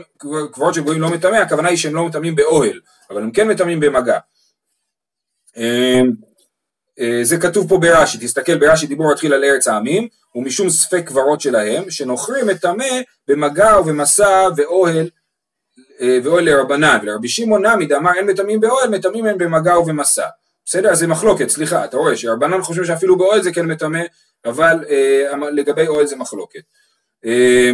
קברות 0.52 0.74
של 0.74 0.82
גויים 0.82 1.02
לא 1.02 1.10
מטמא, 1.10 1.36
הכוונה 1.36 1.70
היא 1.70 1.78
שהם 1.78 1.96
לא 1.96 2.06
מטמאים 2.06 2.36
באוהל, 2.36 2.80
אבל 3.10 3.22
הם 3.24 3.32
כן 3.32 3.48
מטמאים 3.48 3.80
במגע. 3.80 4.20
אה, 5.58 6.02
אה, 7.00 7.20
זה 7.24 7.38
כתוב 7.38 7.70
פה 7.70 7.78
ברש"י, 7.78 8.18
תסתכל 8.22 8.58
ברש"י 8.58 8.88
דיבור 8.88 9.12
מתחיל 9.12 9.34
על 9.34 9.44
ארץ 9.44 9.68
העמים, 9.68 10.08
ומשום 10.36 10.70
ספק 10.70 11.04
קברות 11.06 11.42
שלהם, 11.42 11.90
שנוכרים 11.92 12.50
את 12.50 12.62
טמא 12.62 13.02
במגע 13.28 13.80
ובמסע 13.80 14.48
ואוהל 14.58 15.10
אה, 16.02 16.20
ואוהל 16.24 16.44
לרבנן, 16.44 16.98
ולרבי 17.02 17.28
שמעון 17.28 17.66
נמי 17.66 17.86
דאמר 17.86 18.12
אין 18.14 18.26
מטמאים 18.26 18.60
באוהל, 18.60 18.90
מטמאים 18.90 19.26
הם 19.26 19.38
במגע 19.38 19.80
ובמסע. 19.80 20.28
בסדר? 20.68 20.96
זה 20.96 21.08
מחלוקת, 21.08 21.50
סליחה, 21.50 21.86
אתה 21.86 21.98
רואה 21.98 22.18
שרבנן 22.18 22.62
חושבים 22.62 22.86
שאפילו 22.86 23.18
באוהל 23.18 23.42
זה 23.42 23.52
כן 23.52 23.66
מטמא, 23.66 24.02
אבל 24.46 24.86
אה, 24.90 25.50
לגבי 25.52 25.88
אוהל 25.88 26.06
זה 26.06 26.16
מחלוקת. 26.16 26.60
אה, 27.26 27.72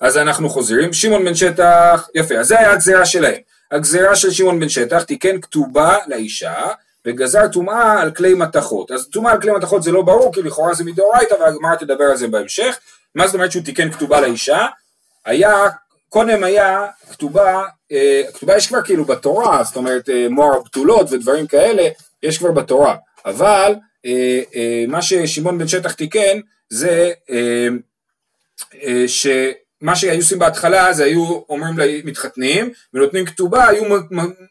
אז 0.00 0.16
אנחנו 0.16 0.48
חוזרים, 0.48 0.92
שמעון 0.92 1.24
בן 1.24 1.34
שטח, 1.34 2.08
יפה, 2.14 2.34
אז 2.34 2.46
זה 2.46 2.58
היה 2.58 2.72
הגזירה 2.72 3.06
שלהם. 3.06 3.40
הגזירה 3.70 4.16
של 4.16 4.30
שמעון 4.30 4.60
בן 4.60 4.68
שטח 4.68 5.02
תיקן 5.02 5.40
כתובה 5.40 5.96
לאישה, 6.06 6.66
וגזר 7.06 7.48
טומאה 7.48 8.00
על 8.00 8.10
כלי 8.10 8.34
מתכות. 8.34 8.90
אז 8.90 9.08
טומאה 9.08 9.32
על 9.32 9.40
כלי 9.40 9.52
מתכות 9.52 9.82
זה 9.82 9.92
לא 9.92 10.02
ברור, 10.02 10.34
כי 10.34 10.42
לכאורה 10.42 10.74
זה 10.74 10.84
מדאורייתא, 10.84 11.34
והגמרא 11.34 11.74
תדבר 11.74 12.04
על 12.04 12.16
זה 12.16 12.28
בהמשך. 12.28 12.78
מה 13.14 13.26
זאת 13.26 13.34
אומרת 13.34 13.52
שהוא 13.52 13.64
תיקן 13.64 13.90
כתובה 13.90 14.20
לאישה? 14.20 14.66
היה, 15.24 15.68
קודם 16.08 16.44
היה 16.44 16.86
כתובה, 17.10 17.64
אה, 17.92 18.22
כתובה 18.34 18.56
יש 18.56 18.66
כבר 18.66 18.82
כאילו 18.82 19.04
בתורה, 19.04 19.64
זאת 19.64 19.76
אומרת 19.76 20.08
אה, 20.08 20.26
מוהר 20.30 20.56
הבתולות 20.56 21.12
ודברים 21.12 21.46
כאלה, 21.46 21.88
יש 22.22 22.38
כבר 22.38 22.52
בתורה. 22.52 22.96
אבל 23.24 23.74
אה, 24.06 24.84
מה 24.88 25.02
ששמעון 25.02 25.58
בן 25.58 25.68
שטח 25.68 25.92
תיקן 25.92 26.40
זה 26.70 27.12
אה, 27.30 27.68
אה, 28.82 29.04
ש... 29.08 29.26
מה 29.80 29.96
שהיו 29.96 30.20
עושים 30.20 30.38
בהתחלה 30.38 30.92
זה 30.92 31.04
היו 31.04 31.40
אומרים 31.48 31.78
למתחתנים 31.78 32.72
ונותנים 32.94 33.26
כתובה, 33.26 33.68
היו 33.68 33.84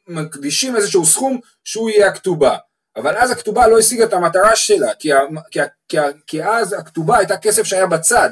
מקדישים 0.07 0.75
איזשהו 0.75 1.05
סכום 1.05 1.39
שהוא 1.63 1.89
יהיה 1.89 2.07
הכתובה. 2.07 2.57
אבל 2.95 3.15
אז 3.17 3.31
הכתובה 3.31 3.67
לא 3.67 3.79
השיגה 3.79 4.03
את 4.03 4.13
המטרה 4.13 4.55
שלה, 4.55 4.93
כי, 4.99 5.09
כי, 5.51 5.59
כי, 5.89 5.97
כי 6.27 6.43
אז 6.43 6.73
הכתובה 6.73 7.17
הייתה 7.17 7.37
כסף 7.37 7.63
שהיה 7.63 7.85
בצד. 7.85 8.29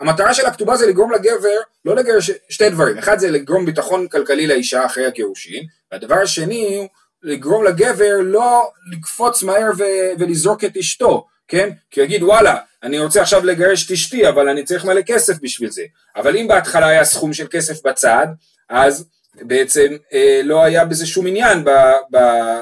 המטרה 0.00 0.34
של 0.34 0.46
הכתובה 0.46 0.76
זה 0.76 0.86
לגרום 0.86 1.12
לגבר, 1.12 1.58
לא 1.84 1.96
לגרש, 1.96 2.30
שתי 2.48 2.70
דברים, 2.70 2.98
אחד 2.98 3.18
זה 3.18 3.30
לגרום 3.30 3.66
ביטחון 3.66 4.08
כלכלי 4.08 4.46
לאישה 4.46 4.86
אחרי 4.86 5.06
הגירושין, 5.06 5.64
והדבר 5.92 6.14
השני 6.14 6.76
הוא 6.76 6.88
לגרום 7.22 7.64
לגבר 7.64 8.16
לא 8.22 8.70
לקפוץ 8.92 9.42
מהר 9.42 9.70
ו- 9.78 10.12
ולזרוק 10.18 10.64
את 10.64 10.76
אשתו, 10.76 11.26
כן? 11.48 11.70
כי 11.90 12.00
יגיד 12.00 12.22
וואלה, 12.22 12.56
אני 12.82 12.98
רוצה 12.98 13.22
עכשיו 13.22 13.44
לגרש 13.44 13.86
את 13.86 13.90
אשתי, 13.90 14.28
אבל 14.28 14.48
אני 14.48 14.64
צריך 14.64 14.84
מלא 14.84 15.02
כסף 15.02 15.34
בשביל 15.42 15.70
זה. 15.70 15.82
אבל 16.16 16.36
אם 16.36 16.48
בהתחלה 16.48 16.88
היה 16.88 17.04
סכום 17.04 17.32
של 17.32 17.46
כסף 17.50 17.86
בצד, 17.86 18.26
אז 18.68 19.04
בעצם 19.42 19.96
אה, 20.12 20.40
לא 20.44 20.64
היה 20.64 20.84
בזה 20.84 21.06
שום 21.06 21.26
עניין, 21.26 21.64
ב, 21.64 21.70
ב, 22.10 22.16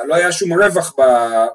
לא 0.06 0.14
היה 0.14 0.32
שום 0.32 0.52
רווח 0.52 0.94
ב, 0.98 1.02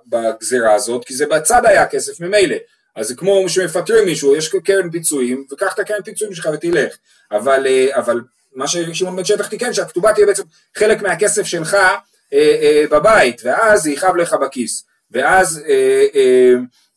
בגזירה 0.07 0.73
הזאת, 0.73 1.05
כי 1.05 1.13
זה 1.13 1.25
בצד 1.25 1.65
היה 1.65 1.85
כסף 1.85 2.19
ממילא. 2.19 2.55
אז 2.99 3.07
זה 3.07 3.15
כמו 3.15 3.49
שמפטרים 3.49 4.05
מישהו, 4.05 4.35
יש 4.35 4.55
קרן 4.63 4.91
פיצויים, 4.91 5.45
וקח 5.51 5.73
את 5.73 5.79
הקרן 5.79 6.01
פיצויים 6.05 6.33
שלך 6.35 6.49
ותלך. 6.53 6.95
אבל, 7.31 7.67
אה, 7.67 7.87
אבל 7.97 8.21
מה 8.55 8.67
ששמעון 8.67 9.15
בן 9.15 9.25
שטח 9.25 9.47
תיקן, 9.47 9.73
שהכתובה 9.73 10.13
תהיה 10.13 10.25
בעצם 10.25 10.43
חלק 10.77 11.01
מהכסף 11.01 11.43
שלך 11.43 11.73
אה, 11.73 11.97
אה, 12.33 12.83
בבית, 12.91 13.41
ואז 13.45 13.83
זה 13.83 13.91
יכאב 13.91 14.15
לך 14.15 14.33
בכיס. 14.33 14.83
ואז 15.11 15.61
אה, 15.67 16.05
אה, 16.15 16.53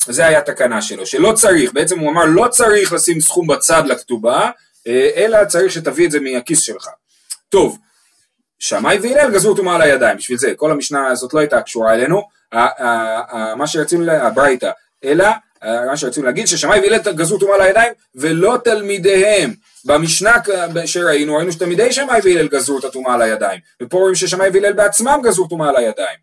זה 0.07 0.27
היה 0.27 0.39
התקנה 0.39 0.83
שלו, 0.83 1.07
שלא 1.07 1.33
צריך, 1.33 1.73
בעצם 1.73 1.99
הוא 1.99 2.11
אמר 2.11 2.25
לא 2.25 2.49
צריך 2.49 2.93
לשים 2.93 3.21
סכום 3.21 3.47
בצד 3.47 3.83
לכתובה, 3.87 4.51
אה, 4.87 5.11
אלא 5.17 5.45
צריך 5.45 5.73
שתביא 5.73 6.07
את 6.07 6.11
זה 6.11 6.21
מהכיס 6.21 6.61
שלך. 6.61 6.89
טוב, 7.49 7.79
שמאי 8.59 8.99
והלל 9.03 9.31
גזרו 9.31 9.55
טומאה 9.55 9.75
על 9.75 9.83
הידיים, 9.83 10.17
בשביל 10.17 10.39
זה, 10.39 10.53
כל 10.57 10.71
המשנה 10.71 11.07
הזאת 11.07 11.35
לא 11.35 11.41
הייתה 11.41 11.63
קשורה 11.63 11.95
אלינו, 11.95 12.23
מה 13.57 13.67
שרצינו, 13.67 14.13
הברייתא, 14.13 14.71
אלא 15.05 15.27
מה 15.65 15.97
שרצינו 15.97 16.27
להגיד 16.27 16.47
ששמאי 16.47 16.81
והלל 16.81 16.99
גזרו 16.99 17.39
טומאה 17.39 17.55
על 17.55 17.61
הידיים 17.61 17.93
ולא 18.15 18.59
תלמידיהם. 18.65 19.55
במשנה 19.85 20.33
שראינו, 20.87 21.35
ראינו 21.37 21.53
שתלמידי 21.53 21.93
שמאי 21.93 22.21
והלל 22.25 22.49
גזרו 22.49 22.79
את 22.79 22.85
הטומאה 22.85 23.15
על 23.15 23.23
הידיים, 23.23 23.61
ופה 23.83 23.99
רואים 23.99 24.15
ששמאי 24.15 24.51
והלל 24.53 24.73
בעצמם 24.73 25.21
גזרו 25.23 25.49
טומאה 25.49 25.69
על 25.69 25.77
הידיים. 25.77 26.19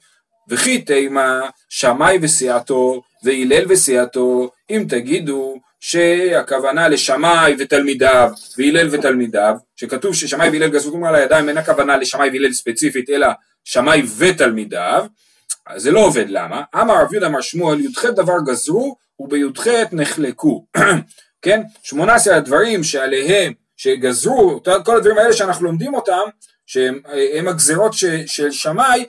וכי 0.49 0.81
תימה 0.81 1.41
שמאי 1.69 2.17
וסיעתו 2.21 3.01
והלל 3.23 3.65
וסיעתו, 3.69 4.51
אם 4.69 4.85
תגידו 4.89 5.59
שהכוונה 5.79 6.87
לשמאי 6.87 7.55
ותלמידיו 7.59 8.29
והלל 8.57 8.87
ותלמידיו, 8.91 9.55
שכתוב 9.75 10.15
ששמאי 10.15 10.49
והלל 10.49 10.69
גזרו 10.69 11.07
על 11.07 11.15
הידיים, 11.15 11.49
אין 11.49 11.57
הכוונה 11.57 11.97
לשמאי 11.97 12.29
והלל 12.29 12.53
ספציפית, 12.53 13.09
אלא 13.09 13.27
שמאי 13.63 14.01
ותלמידיו, 14.17 15.05
אז 15.67 15.81
זה 15.83 15.91
לא 15.91 15.99
עובד, 15.99 16.25
למה? 16.29 16.61
אמר 16.75 17.01
רב 17.01 17.13
יהודה 17.13 17.27
אמר 17.27 17.41
שמואל, 17.41 17.79
י"ח 17.79 18.05
דבר 18.05 18.37
גזרו 18.45 18.95
ובי"ח 19.19 19.67
נחלקו, 19.91 20.65
כן? 21.41 21.61
שמונה 21.83 22.13
עשר 22.13 22.33
הדברים 22.33 22.83
שעליהם, 22.83 23.53
שגזרו, 23.77 24.61
כל 24.85 24.97
הדברים 24.97 25.17
האלה 25.17 25.33
שאנחנו 25.33 25.65
לומדים 25.65 25.93
אותם, 25.93 26.29
שהם 26.65 27.47
הגזרות 27.47 27.93
של 28.25 28.51
שמאי, 28.51 29.05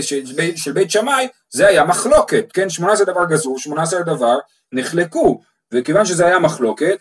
של, 0.00 0.22
של 0.56 0.72
בית 0.72 0.90
שמאי, 0.90 1.28
זה 1.50 1.66
היה 1.66 1.84
מחלוקת, 1.84 2.52
כן? 2.52 2.70
שמונה 2.70 2.92
עשר 2.92 3.04
דבר 3.04 3.24
גזרו, 3.30 3.58
שמונה 3.58 3.82
עשר 3.82 4.02
דבר 4.02 4.36
נחלקו, 4.72 5.40
וכיוון 5.72 6.04
שזה 6.04 6.26
היה 6.26 6.38
מחלוקת, 6.38 6.98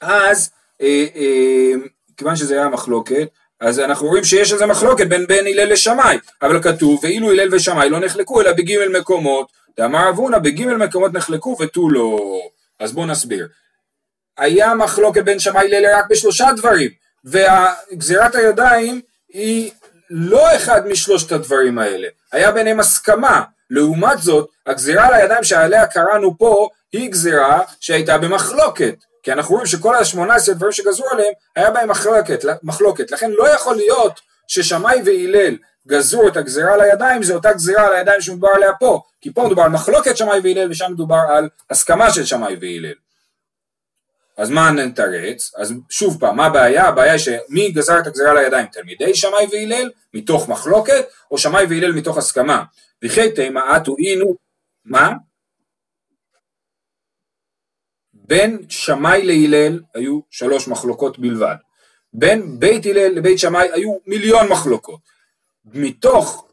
אז 0.00 0.50
אה, 0.82 1.04
אה, 1.16 1.72
כיוון 2.16 2.36
שזה 2.36 2.54
היה 2.54 2.68
מחלוקת, 2.68 3.28
אז 3.60 3.80
אנחנו 3.80 4.06
רואים 4.06 4.24
שיש 4.24 4.52
איזה 4.52 4.66
מחלוקת 4.66 5.06
בין 5.06 5.26
בין 5.26 5.46
הלל 5.46 5.72
לשמאי, 5.72 6.18
אבל 6.42 6.62
כתוב 6.62 7.00
ואילו 7.04 7.30
הלל 7.30 7.54
ושמאי 7.54 7.90
לא 7.90 8.00
נחלקו 8.00 8.40
אלא 8.40 8.52
בגימל 8.52 8.98
מקומות, 8.98 9.52
דאמר 9.78 10.08
אבונה 10.08 10.38
בגימל 10.38 10.76
מקומות 10.76 11.12
נחלקו 11.12 11.56
ותו 11.60 11.90
לא, 11.90 12.18
אז 12.80 12.92
בואו 12.92 13.06
נסביר. 13.06 13.48
היה 14.38 14.74
מחלוקת 14.74 15.24
בין 15.24 15.38
שמאי 15.38 15.68
להלל 15.68 15.94
רק 15.94 16.04
בשלושה 16.10 16.48
דברים, 16.56 16.90
וגזירת 17.24 18.34
הידיים 18.34 19.00
היא 19.28 19.70
לא 20.10 20.56
אחד 20.56 20.86
משלושת 20.86 21.32
הדברים 21.32 21.78
האלה, 21.78 22.08
היה 22.32 22.52
ביניהם 22.52 22.80
הסכמה, 22.80 23.42
לעומת 23.70 24.18
זאת 24.18 24.48
הגזירה 24.66 25.06
על 25.06 25.14
הידיים 25.14 25.44
שעליה 25.44 25.86
קראנו 25.86 26.38
פה 26.38 26.68
היא 26.92 27.10
גזירה 27.10 27.62
שהייתה 27.80 28.18
במחלוקת, 28.18 28.94
כי 29.22 29.32
אנחנו 29.32 29.54
רואים 29.54 29.66
שכל 29.66 29.94
השמונה 29.94 30.34
עשרה 30.34 30.54
דברים 30.54 30.72
שגזרו 30.72 31.06
עליהם 31.10 31.32
היה 31.56 31.70
בהם 31.70 31.88
מחלוקת, 31.88 32.44
מחלוקת, 32.62 33.10
לכן 33.10 33.30
לא 33.30 33.48
יכול 33.48 33.76
להיות 33.76 34.20
ששמאי 34.48 35.02
והלל 35.04 35.56
גזרו 35.86 36.28
את 36.28 36.36
הגזירה 36.36 36.74
על 36.74 36.80
הידיים, 36.80 37.22
זה 37.22 37.34
אותה 37.34 37.52
גזירה 37.52 37.86
על 37.86 37.92
הידיים 37.92 38.20
שמדובר 38.20 38.48
עליה 38.54 38.72
פה, 38.80 39.02
כי 39.20 39.32
פה 39.32 39.46
מדובר 39.46 39.62
על 39.62 39.70
מחלוקת 39.70 40.16
שמאי 40.16 40.40
והלל 40.44 40.70
ושם 40.70 40.92
מדובר 40.92 41.20
על 41.28 41.48
הסכמה 41.70 42.10
של 42.10 42.24
שמאי 42.24 42.56
והלל. 42.60 42.94
אז 44.36 44.50
מה 44.50 44.70
נתרץ? 44.70 45.52
אז 45.56 45.74
שוב 45.90 46.20
פעם, 46.20 46.36
מה 46.36 46.46
הבעיה? 46.46 46.88
הבעיה 46.88 47.12
היא 47.12 47.18
שמי 47.18 47.70
גזר 47.70 47.98
את 47.98 48.06
הגזירה 48.06 48.34
לידיים? 48.34 48.66
תלמידי 48.66 49.14
שמאי 49.14 49.46
והלל 49.52 49.90
מתוך 50.14 50.48
מחלוקת, 50.48 51.06
או 51.30 51.38
שמאי 51.38 51.64
והלל 51.64 51.92
מתוך 51.92 52.18
הסכמה? 52.18 52.64
וכי 53.04 53.32
תימא 53.32 53.76
אתו 53.76 53.96
אינו, 53.98 54.36
מה? 54.84 55.12
בין 58.12 58.66
שמאי 58.68 59.22
להלל 59.22 59.80
היו 59.94 60.20
שלוש 60.30 60.68
מחלוקות 60.68 61.18
בלבד. 61.18 61.56
בין 62.12 62.60
בית 62.60 62.86
הלל 62.86 63.12
לבית 63.12 63.38
שמאי 63.38 63.68
היו 63.72 63.98
מיליון 64.06 64.48
מחלוקות. 64.48 65.15
מתוך 65.74 66.46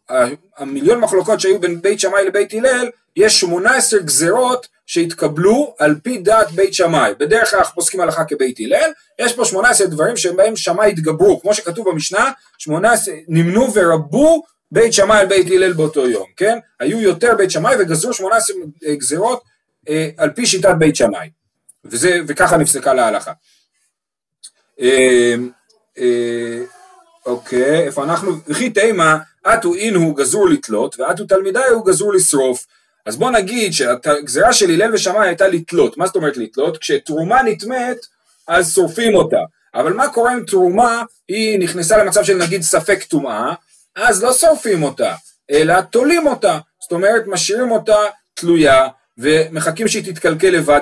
המיליון 0.58 1.00
מחלוקות 1.00 1.40
שהיו 1.40 1.60
בין 1.60 1.82
בית 1.82 2.00
שמאי 2.00 2.26
לבית 2.26 2.54
הלל, 2.54 2.90
יש 3.16 3.40
18 3.40 4.00
גזרות 4.00 4.68
שהתקבלו 4.86 5.76
על 5.80 5.96
פי 6.04 6.18
דעת 6.18 6.52
בית 6.52 6.74
שמאי. 6.74 7.14
בדרך 7.20 7.50
כלל 7.50 7.60
אנחנו 7.60 7.76
פוסקים 7.76 8.02
הלכה 8.02 8.26
כבית 8.26 8.60
הלל, 8.60 8.92
יש 9.20 9.34
פה 9.34 9.46
18 9.46 9.88
דברים 9.88 10.18
שבהם 10.18 10.56
שמאי 10.56 10.90
התגברו, 10.90 11.42
כמו 11.42 11.54
שכתוב 11.54 11.90
במשנה, 11.90 12.32
18 12.58 13.14
נמנו 13.28 13.74
ורבו 13.74 14.44
בית 14.72 14.94
שמאי 14.94 15.20
על 15.20 15.26
בית 15.26 15.48
הלל 15.52 15.74
באותו 15.74 16.08
יום, 16.10 16.26
כן? 16.38 16.58
היו 16.80 17.02
יותר 17.02 17.36
בית 17.38 17.52
שמאי 17.52 17.76
וגזרו 17.80 18.14
18 18.14 18.56
גזרות 18.88 19.44
אה, 19.90 20.10
על 20.18 20.30
פי 20.30 20.46
שיטת 20.46 20.76
בית 20.80 20.96
שמאי. 20.96 21.30
וככה 22.28 22.58
נפסקה 22.58 22.94
להלכה. 22.94 23.32
אה, 24.82 25.36
אה, 25.98 26.64
אוקיי, 27.26 27.86
איפה 27.86 28.04
אנחנו? 28.04 28.32
וכי 28.48 28.70
תימה, 28.70 29.18
אטו 29.48 29.76
אין 29.76 29.96
הוא 29.96 30.18
גזור 30.18 30.50
לתלות, 30.50 31.00
ואטו 31.00 31.26
תלמידי 31.26 31.60
הוא 31.74 31.86
גזור 31.86 32.14
לשרוף. 32.14 32.66
אז 33.06 33.18
בוא 33.18 33.32
נגיד 33.32 33.74
שהגזירה 33.74 34.54
של 34.54 34.70
הלל 34.70 34.94
ושמאי 34.94 35.28
הייתה 35.28 35.48
לתלות, 35.48 35.98
מה 35.98 36.06
זאת 36.06 36.16
אומרת 36.16 36.38
לתלות? 36.38 36.78
כשתרומה 36.78 37.44
נטמאת, 37.44 37.98
אז 38.48 38.74
שורפים 38.74 39.16
אותה. 39.16 39.40
אבל 39.76 39.94
מה 39.94 40.10
קורה 40.10 40.34
אם 40.34 40.44
תרומה 40.48 41.04
היא 41.28 41.60
נכנסה 41.60 41.98
למצב 41.98 42.24
של 42.24 42.38
נגיד 42.38 42.62
ספק 42.62 43.04
טומאה, 43.04 43.54
אז 43.96 44.24
לא 44.24 44.34
שורפים 44.34 44.84
אותה, 44.84 45.16
אלא 45.52 45.82
תולים 45.82 46.28
אותה. 46.28 46.60
זאת 46.82 46.92
אומרת, 46.92 47.24
משאירים 47.28 47.72
אותה 47.72 47.98
תלויה, 48.34 48.88
ומחכים 49.18 49.88
שהיא 49.88 50.14
תתקלקל 50.14 50.50
לבד, 50.50 50.80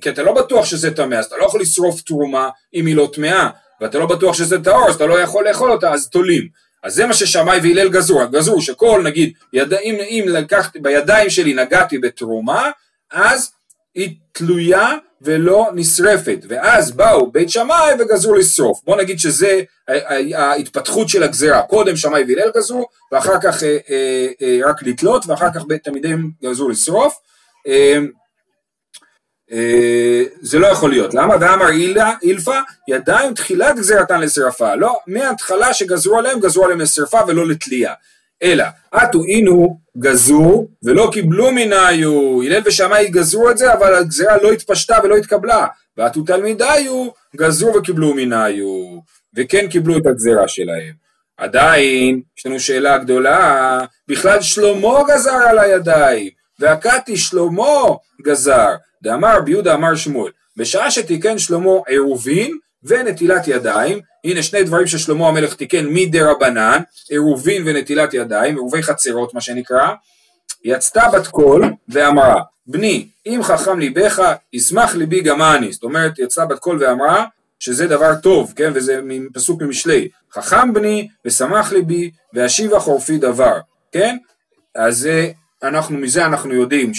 כי 0.00 0.10
אתה 0.10 0.22
לא 0.22 0.32
בטוח 0.32 0.64
שזה 0.64 0.94
טמא, 0.94 1.14
אז 1.14 1.24
אתה 1.24 1.36
לא 1.36 1.44
יכול 1.44 1.60
לשרוף 1.60 2.00
תרומה 2.00 2.48
אם 2.74 2.86
היא 2.86 2.96
לא 2.96 3.10
טמאה, 3.12 3.48
ואתה 3.80 3.98
לא 3.98 4.06
בטוח 4.06 4.34
שזה 4.34 4.64
טהור, 4.64 4.88
אז 4.88 4.94
אתה 4.94 5.06
לא 5.06 5.20
יכול 5.20 5.48
לאכול 5.48 5.72
אותה, 5.72 5.92
אז 5.92 6.08
תולים. 6.08 6.48
אז 6.82 6.94
זה 6.94 7.06
מה 7.06 7.14
ששמאי 7.14 7.58
והלל 7.62 7.88
גזרו, 7.88 8.20
גזרו 8.30 8.60
שכל 8.60 9.02
נגיד, 9.04 9.32
יד... 9.52 9.74
אם, 9.74 9.96
אם 10.00 10.24
לקחתי, 10.28 10.78
בידיים 10.78 11.30
שלי 11.30 11.54
נגעתי 11.54 11.98
בתרומה, 11.98 12.70
אז 13.12 13.52
היא 13.94 14.14
תלויה 14.32 14.94
ולא 15.22 15.66
נשרפת, 15.74 16.38
ואז 16.48 16.92
באו 16.92 17.30
בית 17.30 17.50
שמאי 17.50 17.92
וגזרו 17.98 18.34
לשרוף. 18.34 18.80
בוא 18.84 18.96
נגיד 18.96 19.18
שזה 19.18 19.60
ההתפתחות 20.34 21.08
של 21.08 21.22
הגזרה, 21.22 21.62
קודם 21.62 21.96
שמאי 21.96 22.24
והלל 22.28 22.50
גזרו, 22.56 22.86
ואחר 23.12 23.40
כך 23.42 23.62
אה, 23.62 23.78
אה, 23.90 24.26
אה, 24.42 24.60
רק 24.64 24.82
לתלות, 24.82 25.26
ואחר 25.26 25.48
כך 25.54 25.62
תלמידיהם 25.82 26.30
גזרו 26.44 26.68
לשרוף. 26.68 27.14
זה 30.40 30.58
לא 30.58 30.66
יכול 30.66 30.90
להיות, 30.90 31.14
למה? 31.14 31.34
ואמר 31.40 31.68
אילפה 32.22 32.58
ידיים 32.88 33.34
תחילת 33.34 33.76
גזירתן 33.76 34.20
לשרפה, 34.20 34.74
לא, 34.74 34.98
מההתחלה 35.06 35.74
שגזרו 35.74 36.18
עליהם, 36.18 36.40
גזרו 36.40 36.64
עליהם 36.64 36.80
לשרפה 36.80 37.18
ולא 37.28 37.48
לתלייה, 37.48 37.94
אלא 38.42 38.64
אטו 38.96 39.24
אינו 39.24 39.78
גזרו 39.98 40.68
ולא 40.84 41.10
קיבלו 41.12 41.52
מנהיו, 41.52 42.42
הלל 42.42 42.62
ושמאי 42.64 43.08
גזרו 43.08 43.50
את 43.50 43.58
זה, 43.58 43.72
אבל 43.72 43.94
הגזירה 43.94 44.36
לא 44.42 44.52
התפשטה 44.52 44.98
ולא 45.04 45.16
התקבלה, 45.16 45.66
ואטו 45.96 46.22
תלמידיו 46.22 47.08
גזרו 47.36 47.74
וקיבלו 47.74 48.14
מנהיו, 48.14 49.00
וכן 49.36 49.68
קיבלו 49.68 49.98
את 49.98 50.06
הגזירה 50.06 50.48
שלהם. 50.48 50.92
עדיין, 51.36 52.20
יש 52.38 52.46
לנו 52.46 52.60
שאלה 52.60 52.98
גדולה, 52.98 53.80
בכלל 54.08 54.40
שלמה 54.40 54.98
גזר 55.08 55.38
על 55.48 55.58
הידיים, 55.58 56.30
והקתי 56.58 57.16
שלמה 57.16 57.84
גזר, 58.22 58.74
דאמר 59.02 59.36
רבי 59.36 59.50
יהודה 59.50 59.74
אמר 59.74 59.94
שמואל, 59.94 60.32
בשעה 60.56 60.90
שתיקן 60.90 61.38
שלמה 61.38 61.70
עירובין 61.86 62.58
ונטילת 62.82 63.48
ידיים, 63.48 64.00
הנה 64.24 64.42
שני 64.42 64.62
דברים 64.62 64.86
ששלמה 64.86 65.28
המלך 65.28 65.54
תיקן 65.54 65.86
מדי 65.86 66.20
רבנן, 66.20 66.82
עירובין 67.10 67.62
ונטילת 67.66 68.14
ידיים, 68.14 68.54
עירובי 68.54 68.82
חצרות 68.82 69.34
מה 69.34 69.40
שנקרא, 69.40 69.88
יצתה 70.64 71.02
בת 71.12 71.26
קול 71.26 71.64
ואמרה, 71.88 72.42
בני, 72.66 73.08
אם 73.26 73.40
חכם 73.42 73.78
ליבך, 73.78 74.22
ישמח 74.52 74.94
ליבי 74.94 75.20
גם 75.20 75.42
אני, 75.42 75.72
זאת 75.72 75.82
אומרת, 75.82 76.18
יצאה 76.18 76.46
בת 76.46 76.58
קול 76.58 76.76
ואמרה, 76.80 77.24
שזה 77.58 77.86
דבר 77.86 78.14
טוב, 78.22 78.52
כן, 78.56 78.70
וזה 78.74 79.00
פסוק 79.32 79.62
ממשלי, 79.62 80.08
חכם 80.32 80.74
בני 80.74 81.08
ושמח 81.24 81.72
ליבי 81.72 82.10
ואשיבה 82.34 82.80
חורפי 82.80 83.18
דבר, 83.18 83.58
כן, 83.92 84.16
אז 84.74 85.08
אנחנו, 85.62 85.98
מזה 85.98 86.26
אנחנו 86.26 86.54
יודעים 86.54 86.94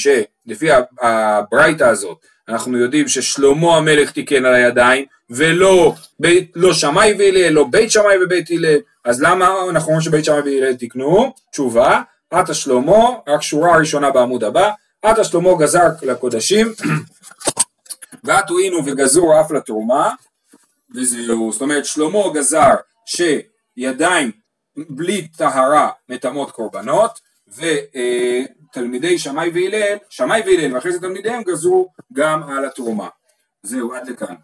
שלפי 0.51 0.67
הברייתא 1.01 1.83
הזאת, 1.83 2.17
אנחנו 2.47 2.77
יודעים 2.77 3.07
ששלמה 3.07 3.77
המלך 3.77 4.11
תיקן 4.11 4.45
על 4.45 4.53
הידיים, 4.53 5.05
ולא 5.29 5.93
בית, 6.19 6.51
לא 6.55 6.73
שמאי 6.73 7.13
והלל, 7.19 7.49
לא 7.49 7.65
בית 7.71 7.91
שמאי 7.91 8.23
ובית 8.23 8.51
הלל, 8.51 8.77
אז 9.05 9.21
למה 9.21 9.49
אנחנו 9.69 9.87
אומרים 9.87 10.01
שבית 10.01 10.25
שמאי 10.25 10.39
והלל 10.39 10.73
תיקנו? 10.73 11.33
תשובה, 11.51 12.01
עתה 12.31 12.53
שלמה, 12.53 13.09
רק 13.27 13.41
שורה 13.41 13.77
ראשונה 13.77 14.11
בעמוד 14.11 14.43
הבא, 14.43 14.71
עתה 15.01 15.23
שלמה 15.23 15.49
גזר 15.59 15.87
לקודשים, 16.01 16.73
ועטו 18.23 18.59
אינו 18.59 18.85
וגזור 18.85 19.41
אף 19.41 19.51
לתרומה, 19.51 20.11
וזהו, 20.95 21.51
זאת 21.51 21.61
אומרת 21.61 21.85
שלמה 21.85 22.19
גזר 22.33 22.73
שידיים 23.05 24.31
בלי 24.77 25.27
טהרה 25.27 25.89
מטמאות 26.09 26.51
קורבנות, 26.51 27.19
ותלמידי 28.71 29.19
שמאי 29.19 29.49
והלל, 29.53 29.97
שמאי 30.09 30.41
והלל 30.45 30.75
ואחרי 30.75 30.91
זה 30.91 30.99
תלמידיהם 30.99 31.43
גזרו 31.43 31.91
גם 32.13 32.43
על 32.43 32.65
התרומה. 32.65 33.09
זהו, 33.63 33.93
עד 33.93 34.09
לכאן. 34.09 34.35